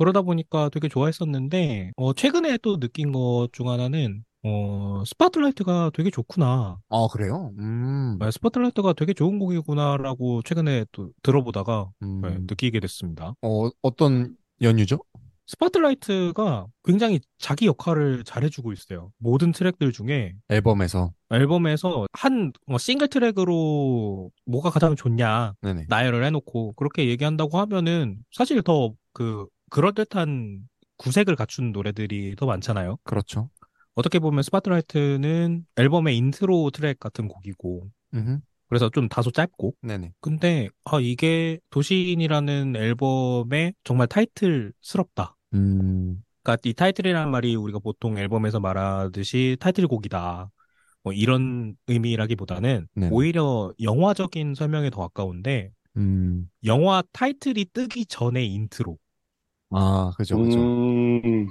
그러다 0.00 0.22
보니까 0.22 0.70
되게 0.70 0.88
좋아했었는데 0.88 1.92
어, 1.96 2.14
최근에 2.14 2.56
또 2.62 2.80
느낀 2.80 3.12
것 3.12 3.48
중 3.52 3.68
하나는 3.68 4.24
어, 4.42 5.02
Spotlight가 5.06 5.90
되게 5.92 6.08
좋구나. 6.10 6.78
아, 6.88 7.06
그래요? 7.12 7.52
음, 7.58 8.16
네, 8.18 8.30
Spotlight가 8.30 8.94
되게 8.94 9.12
좋은 9.12 9.38
곡이구나라고 9.38 10.40
최근에 10.42 10.86
또 10.92 11.10
들어보다가 11.22 11.90
음, 12.02 12.22
네, 12.22 12.38
느끼게 12.48 12.80
됐습니다. 12.80 13.34
어, 13.42 13.68
어떤 13.82 14.36
연유죠? 14.62 14.98
Spotlight가 15.46 16.66
굉장히 16.84 17.20
자기 17.38 17.66
역할을 17.66 18.24
잘해주고 18.24 18.72
있어요. 18.72 19.10
모든 19.18 19.52
트랙들 19.52 19.92
중에 19.92 20.32
앨범에서. 20.48 21.12
앨범에서 21.30 22.06
한 22.12 22.52
어, 22.66 22.78
싱글 22.78 23.08
트랙으로 23.08 24.30
뭐가 24.46 24.70
가장 24.70 24.96
좋냐 24.96 25.52
네네. 25.60 25.84
나열을 25.88 26.24
해놓고 26.24 26.72
그렇게 26.74 27.08
얘기한다고 27.08 27.58
하면은 27.58 28.16
사실 28.32 28.62
더그 28.62 29.46
그럴듯한 29.70 30.68
구색을 30.98 31.36
갖춘 31.36 31.72
노래들이 31.72 32.36
더 32.36 32.46
많잖아요. 32.46 32.98
그렇죠. 33.04 33.48
어떻게 33.94 34.18
보면 34.18 34.42
스파트라이트는 34.42 35.64
앨범의 35.76 36.16
인트로 36.16 36.70
트랙 36.70 37.00
같은 37.00 37.28
곡이고 37.28 37.88
음, 38.14 38.40
그래서 38.68 38.88
좀 38.90 39.08
다소 39.08 39.30
짧고 39.30 39.74
네네. 39.82 40.12
근데 40.20 40.68
아 40.84 41.00
이게 41.00 41.58
도시인이라는 41.70 42.76
앨범의 42.76 43.74
정말 43.84 44.06
타이틀스럽다. 44.06 45.36
음, 45.54 46.22
그러니까 46.42 46.60
이 46.68 46.74
타이틀이라는 46.74 47.30
말이 47.30 47.56
우리가 47.56 47.78
보통 47.78 48.18
앨범에서 48.18 48.60
말하듯이 48.60 49.56
타이틀곡이다. 49.60 50.50
뭐 51.02 51.12
이런 51.12 51.74
의미라기보다는 51.86 52.86
네네. 52.94 53.10
오히려 53.10 53.72
영화적인 53.80 54.54
설명에 54.54 54.90
더 54.90 55.00
가까운데 55.00 55.72
음, 55.96 56.48
영화 56.64 57.02
타이틀이 57.12 57.66
뜨기 57.72 58.06
전에 58.06 58.44
인트로. 58.44 58.96
아, 59.70 60.12
그죠, 60.16 60.38
그죠. 60.38 60.58
음, 60.58 61.46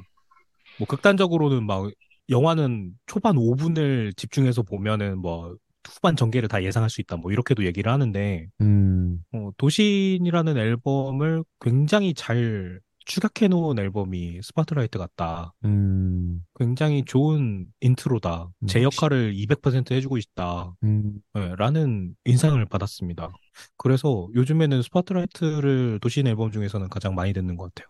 뭐 0.78 0.88
극단적으로는 0.88 1.66
막 1.66 1.90
영화는 2.30 2.94
초반 3.08 3.36
5분을 3.36 4.16
집중해서 4.16 4.62
보면은 4.64 5.20
뭐 5.20 5.56
후반 5.88 6.16
전개를 6.16 6.48
다 6.48 6.64
예상할 6.64 6.90
수 6.90 7.02
있다. 7.02 7.18
뭐 7.18 7.32
이렇게도 7.32 7.66
얘기를 7.66 7.92
하는데 7.92 8.48
음, 8.62 9.20
어, 9.34 9.50
도시인이라는 9.58 10.58
앨범을 10.58 11.44
굉장히 11.60 12.14
잘 12.14 12.80
축약해 13.06 13.48
놓은 13.48 13.80
앨범이 13.80 14.40
스파트라이트 14.44 15.00
같다. 15.00 15.54
음, 15.66 16.44
굉장히 16.56 17.04
좋은 17.04 17.66
intro다. 17.82 18.50
음, 18.62 18.68
제 18.68 18.84
역할을 18.84 19.34
200% 19.34 19.92
해주고 19.94 20.18
있다. 20.18 20.76
음. 20.84 21.16
네, 21.34 21.56
라는 21.58 22.14
인상을 22.26 22.64
받았습니다. 22.68 23.32
그래서 23.78 24.28
요즘에는 24.36 24.84
스파트라이트를 24.84 26.00
도시인 26.02 26.28
앨범 26.28 26.52
중에서는 26.52 26.88
가장 26.90 27.16
많이 27.16 27.34
듣는 27.34 27.56
것 27.56 27.74
같아요. 27.74 27.90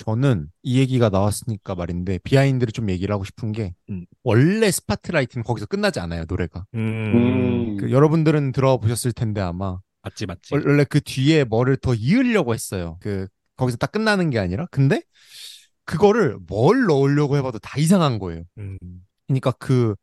저는 0.00 0.46
이 0.62 0.78
얘기가 0.78 1.10
나왔으니까 1.10 1.74
말인데, 1.74 2.18
behind를 2.24 2.72
좀 2.72 2.88
얘기를 2.88 3.12
하고 3.12 3.24
싶은 3.24 3.52
게, 3.52 3.74
음. 3.90 4.06
원래 4.24 4.70
스파트라이트는 4.70 5.44
거기서 5.44 5.66
끝나지 5.66 6.00
않아요, 6.00 6.24
노래가. 6.26 6.64
음, 6.74 7.76
그 7.76 7.90
여러분들은 7.90 8.52
들어보셨을 8.52 9.12
텐데 9.12 9.42
아마, 9.42 9.78
맞지, 10.02 10.24
맞지. 10.24 10.54
원- 10.54 10.66
원래 10.66 10.84
그 10.84 11.02
뒤에 11.02 11.44
뭐를 11.44 11.76
더 11.76 11.92
이으려고 11.92 12.54
했어요. 12.54 12.96
그, 13.00 13.26
거기서 13.56 13.76
딱 13.76 13.92
끝나는 13.92 14.30
게 14.30 14.38
아니라. 14.38 14.66
근데, 14.70 15.02
그거를 15.84 16.38
뭘 16.46 16.86
넣으려고 16.86 17.36
해봐도 17.36 17.58
다 17.58 17.78
이상한 17.78 18.18
거예요. 18.18 18.44
음, 18.56 18.78
그러니까 19.26 19.50
그, 19.52 19.94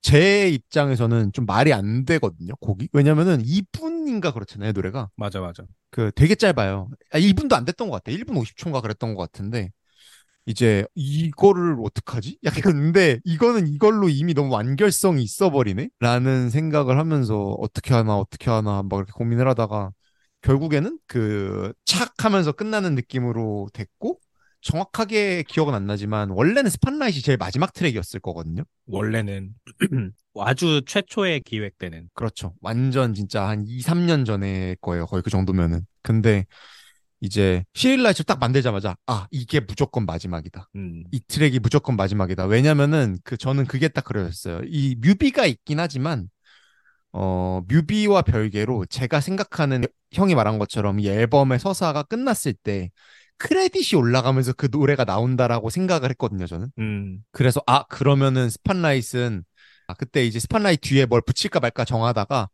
제 0.00 0.48
입장에서는 0.48 1.32
좀 1.32 1.44
말이 1.44 1.72
안 1.72 2.04
되거든요, 2.04 2.54
곡이. 2.60 2.88
왜냐면은 2.92 3.42
2분인가 4.00 4.32
그렇잖아요, 4.32 4.72
노래가. 4.72 5.10
맞아, 5.16 5.40
맞아. 5.40 5.64
그 5.90 6.10
되게 6.14 6.34
짧아요. 6.34 6.88
아, 7.12 7.18
1분도 7.18 7.56
안 7.56 7.64
됐던 7.64 7.88
것 7.88 7.96
같아. 7.96 8.12
1분 8.12 8.36
50초인가 8.36 8.80
그랬던 8.80 9.14
것 9.14 9.22
같은데. 9.22 9.70
이제 10.46 10.86
이거를 10.94 11.76
어떡하지? 11.84 12.38
약간 12.44 12.74
근데 12.74 13.20
이거는 13.24 13.68
이걸로 13.68 14.08
이미 14.08 14.34
너무 14.34 14.52
완결성이 14.54 15.22
있어버리네? 15.24 15.90
라는 16.00 16.50
생각을 16.50 16.98
하면서 16.98 17.38
어떻게 17.60 17.94
하나 17.94 18.16
어떻게 18.18 18.50
하나 18.50 18.82
막 18.82 18.98
이렇게 18.98 19.12
고민을 19.12 19.48
하다가 19.48 19.92
결국에는 20.42 20.98
그 21.06 21.72
착 21.86 22.24
하면서 22.24 22.52
끝나는 22.52 22.94
느낌으로 22.94 23.68
됐고 23.74 24.20
정확하게 24.62 25.44
기억은 25.44 25.74
안 25.74 25.86
나지만 25.86 26.30
원래는 26.30 26.70
스팟라이트이 26.70 27.22
제일 27.22 27.38
마지막 27.38 27.72
트랙이었을 27.72 28.20
거거든요. 28.20 28.62
원래는 28.86 29.54
아주 30.38 30.82
최초에 30.86 31.40
기획되는 31.40 32.08
그렇죠. 32.14 32.54
완전 32.60 33.14
진짜 33.14 33.48
한 33.48 33.64
2, 33.66 33.80
3년 33.80 34.24
전에 34.24 34.76
거예요. 34.80 35.06
거의 35.06 35.22
그 35.22 35.30
정도면은. 35.30 35.86
근데 36.02 36.46
이제 37.20 37.64
City 37.74 37.89
Light를 37.89 38.24
딱 38.24 38.38
만들자마자 38.38 38.96
아, 39.06 39.26
이게 39.30 39.60
무조건 39.60 40.06
마지막이다. 40.06 40.68
음, 40.76 41.04
이 41.12 41.20
트랙이 41.26 41.58
무조건 41.58 41.96
마지막이다. 41.96 42.46
왜냐면은 42.46 43.18
그 43.24 43.36
저는 43.36 43.66
그게 43.66 43.88
딱 43.88 44.04
그려졌어요. 44.04 44.62
이 44.66 44.96
뮤비가 45.00 45.46
있긴 45.46 45.80
하지만 45.80 46.28
어, 47.12 47.62
뮤비와 47.68 48.22
별개로 48.22 48.86
제가 48.86 49.20
생각하는 49.20 49.84
형이 50.12 50.34
말한 50.34 50.58
것처럼 50.58 51.00
이 51.00 51.08
앨범의 51.08 51.58
서사가 51.58 52.04
끝났을 52.04 52.52
때 52.54 52.90
크레딧이 53.40 53.98
올라가면서 53.98 54.52
그 54.52 54.68
노래가 54.70 55.04
나온다라고 55.04 55.70
생각을 55.70 56.10
했거든요, 56.10 56.46
저는. 56.46 56.68
음, 56.78 57.20
그래서 57.32 57.62
아 57.66 57.84
그러면은 57.84 58.50
스팟라이트는 58.50 59.44
아, 59.88 59.94
그때 59.94 60.24
이제 60.24 60.38
스팟라이트 60.38 60.88
뒤에 60.88 61.06
뭘 61.06 61.22
붙일까 61.22 61.58
말까 61.58 61.84
정하다가 61.84 62.48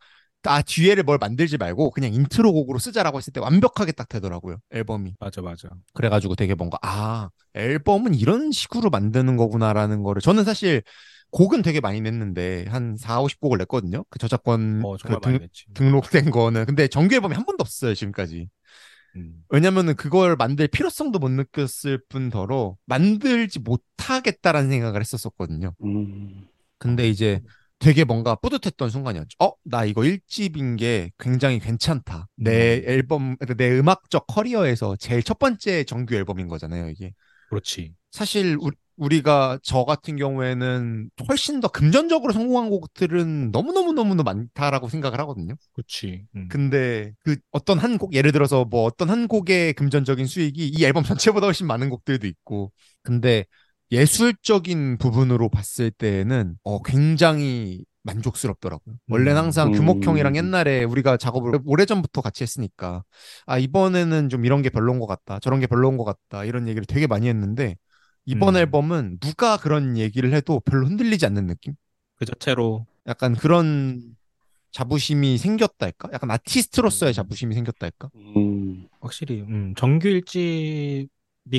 아 0.44 0.62
뒤에를 0.62 1.02
뭘 1.02 1.18
만들지 1.18 1.58
말고 1.58 1.90
그냥 1.90 2.14
인트로 2.14 2.52
곡으로 2.52 2.78
쓰자라고 2.78 3.18
했을 3.18 3.32
때 3.32 3.40
완벽하게 3.40 3.90
딱 3.92 4.08
되더라고요 4.08 4.58
앨범이 4.70 5.16
맞아, 5.18 5.42
맞아. 5.42 5.68
그래가지고 5.92 6.36
되게 6.36 6.54
뭔가 6.54 6.78
아 6.82 7.30
앨범은 7.54 8.14
이런 8.14 8.52
식으로 8.52 8.90
만드는 8.90 9.36
거구나라는 9.36 10.04
거를 10.04 10.22
저는 10.22 10.44
사실 10.44 10.82
곡은 11.30 11.62
되게 11.62 11.80
많이 11.80 12.00
냈는데 12.00 12.66
한 12.68 12.96
4, 12.96 13.20
50곡을 13.22 13.58
냈거든요 13.58 14.04
그 14.08 14.20
저작권 14.20 14.82
어, 14.84 14.96
그 14.96 15.18
등. 15.20 15.38
등록된 15.74 16.30
거는 16.30 16.64
근데 16.66 16.86
정규 16.86 17.16
앨범이 17.16 17.34
한 17.34 17.44
번도 17.44 17.62
없어요 17.62 17.94
지금까지 17.94 18.48
음, 19.16 19.42
왜냐면은 19.48 19.94
그걸 19.94 20.36
만들 20.36 20.68
필요성도 20.68 21.18
못 21.18 21.30
느꼈을 21.30 22.02
뿐더러 22.08 22.76
만들지 22.86 23.58
못하겠다라는 23.60 24.70
생각을 24.70 25.00
했었었거든요. 25.00 25.74
음, 25.82 26.46
근데 26.78 27.08
이제 27.08 27.40
되게 27.78 28.04
뭔가 28.04 28.34
뿌듯했던 28.36 28.90
순간이었죠. 28.90 29.36
어, 29.40 29.52
나 29.64 29.84
이거 29.84 30.04
1집인 30.04 30.76
게 30.76 31.10
굉장히 31.18 31.58
괜찮다. 31.58 32.28
내 32.36 32.78
음. 32.78 32.82
앨범, 32.86 33.36
내 33.56 33.78
음악적 33.78 34.26
커리어에서 34.28 34.96
제일 34.96 35.22
첫 35.22 35.38
번째 35.38 35.84
정규 35.84 36.14
앨범인 36.14 36.48
거잖아요, 36.48 36.88
이게. 36.88 37.12
그렇지. 37.48 37.94
사실 38.10 38.56
우, 38.60 38.70
우리가 38.96 39.58
저 39.62 39.84
같은 39.84 40.16
경우에는 40.16 41.10
훨씬 41.28 41.60
더 41.60 41.68
금전적으로 41.68 42.32
성공한 42.32 42.70
곡들은 42.70 43.50
너무너무너무 43.50 44.14
많다라고 44.22 44.88
생각을 44.88 45.20
하거든요. 45.20 45.54
그렇지. 45.74 46.24
음. 46.34 46.48
근데 46.48 47.12
그 47.24 47.36
어떤 47.50 47.78
한 47.78 47.98
곡, 47.98 48.14
예를 48.14 48.32
들어서 48.32 48.64
뭐 48.64 48.84
어떤 48.84 49.10
한 49.10 49.28
곡의 49.28 49.74
금전적인 49.74 50.26
수익이 50.26 50.68
이 50.68 50.84
앨범 50.84 51.04
전체보다 51.04 51.46
훨씬 51.46 51.66
많은 51.66 51.90
곡들도 51.90 52.26
있고. 52.26 52.72
근데 53.02 53.44
예술적인 53.92 54.98
부분으로 54.98 55.48
봤을 55.48 55.90
때는 55.90 56.56
어, 56.64 56.82
굉장히 56.82 57.84
만족스럽더라고요. 58.02 58.96
원래는 59.08 59.40
항상 59.40 59.68
음. 59.68 59.72
규목형이랑 59.72 60.36
옛날에 60.36 60.84
우리가 60.84 61.16
작업을 61.16 61.58
오래전부터 61.64 62.20
같이 62.20 62.44
했으니까 62.44 63.02
아, 63.46 63.58
이번에는 63.58 64.28
좀 64.28 64.44
이런 64.44 64.62
게 64.62 64.70
별로인 64.70 65.00
것 65.00 65.06
같다. 65.06 65.38
저런 65.40 65.60
게 65.60 65.66
별로인 65.66 65.96
것 65.96 66.04
같다. 66.04 66.44
이런 66.44 66.68
얘기를 66.68 66.86
되게 66.86 67.06
많이 67.06 67.28
했는데 67.28 67.76
이번 68.26 68.56
음. 68.56 68.60
앨범은 68.60 69.18
누가 69.20 69.56
그런 69.56 69.96
얘기를 69.96 70.32
해도 70.32 70.60
별로 70.60 70.86
흔들리지 70.86 71.24
않는 71.26 71.46
느낌? 71.46 71.74
그 72.16 72.24
자체로 72.24 72.86
약간 73.06 73.34
그런 73.34 74.16
자부심이 74.72 75.38
생겼달까? 75.38 76.10
약간 76.12 76.30
아티스트로서의 76.32 77.14
자부심이 77.14 77.54
생겼달까? 77.54 78.10
음, 78.14 78.88
확실히 79.00 79.40
음, 79.42 79.74
정규 79.76 80.08
일집이 80.08 81.08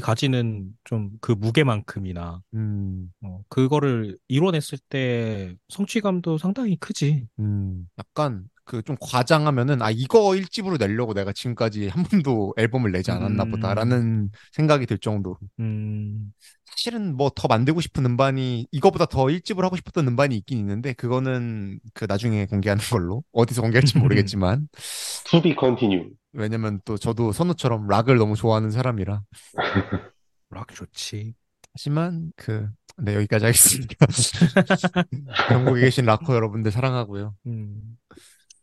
가지는 0.01 0.75
좀 0.84 1.17
그 1.21 1.32
무게만큼이나 1.32 2.43
음, 2.53 3.12
어, 3.21 3.41
그거를 3.49 4.17
이뤄냈을 4.27 4.77
때 4.89 5.56
성취감도 5.69 6.38
상당히 6.38 6.75
크지. 6.75 7.27
음, 7.39 7.88
약간 7.97 8.49
그 8.67 8.82
좀 8.84 8.95
과장하면은 9.01 9.82
아 9.82 9.89
이거 9.91 10.36
일집으로 10.36 10.77
내려고 10.77 11.13
내가 11.13 11.32
지금까지 11.34 11.88
한 11.88 12.03
번도 12.03 12.53
앨범을 12.58 12.91
내지 12.91 13.12
않았나 13.12 13.43
음. 13.43 13.51
보다라는 13.51 14.30
생각이 14.51 14.86
들 14.86 14.97
정도로 14.99 15.38
음, 15.60 16.32
사실은 16.65 17.15
뭐 17.15 17.30
더 17.36 17.47
만들고 17.47 17.82
싶은 17.82 18.06
음반이 18.06 18.67
이거보다 18.71 19.06
더 19.06 19.30
일집을 19.30 19.63
하고 19.65 19.75
싶었던 19.77 20.08
음반이 20.08 20.36
있긴 20.38 20.58
있는데 20.60 20.93
그거는 20.93 21.80
그 21.93 22.06
나중에 22.08 22.45
공개하는 22.45 22.84
걸로 22.91 23.23
어디서 23.32 23.62
공개할지 23.62 23.97
모르겠지만 23.97 24.67
to 25.32 25.41
be 25.41 25.56
continue. 25.58 26.12
왜냐면 26.34 26.82
또 26.86 26.97
저도 26.97 27.32
선우처럼 27.32 27.88
락을 27.88 28.17
너무 28.17 28.36
좋아하는 28.36 28.69
사람이라 28.71 29.21
락 30.51 30.67
좋지. 30.73 31.34
하지만 31.73 32.32
그 32.36 32.69
네 32.99 33.13
여기까지 33.13 33.45
하겠습니다. 33.45 33.95
전국에 35.49 35.82
계신 35.82 36.06
락커 36.06 36.34
여러분들 36.34 36.71
사랑하고요. 36.71 37.36
음, 37.45 37.95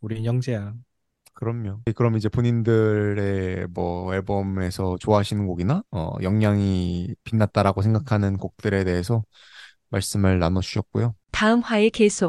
우린 0.05 0.23
형제야. 0.23 0.75
그럼요. 1.33 1.81
그럼 1.95 2.15
이제 2.15 2.29
본인들의 2.29 3.67
뭐 3.71 4.13
앨범에서 4.13 4.97
좋아하시는 4.99 5.47
곡이나 5.47 5.83
어, 5.91 6.13
영향이 6.21 7.15
빛났다라고 7.23 7.81
생각하는 7.81 8.37
곡들에 8.37 8.83
대해서 8.83 9.23
말씀을 9.89 10.37
나눠주셨고요. 10.37 11.15
다음 11.31 11.61
화에 11.61 11.89
계속. 11.89 12.23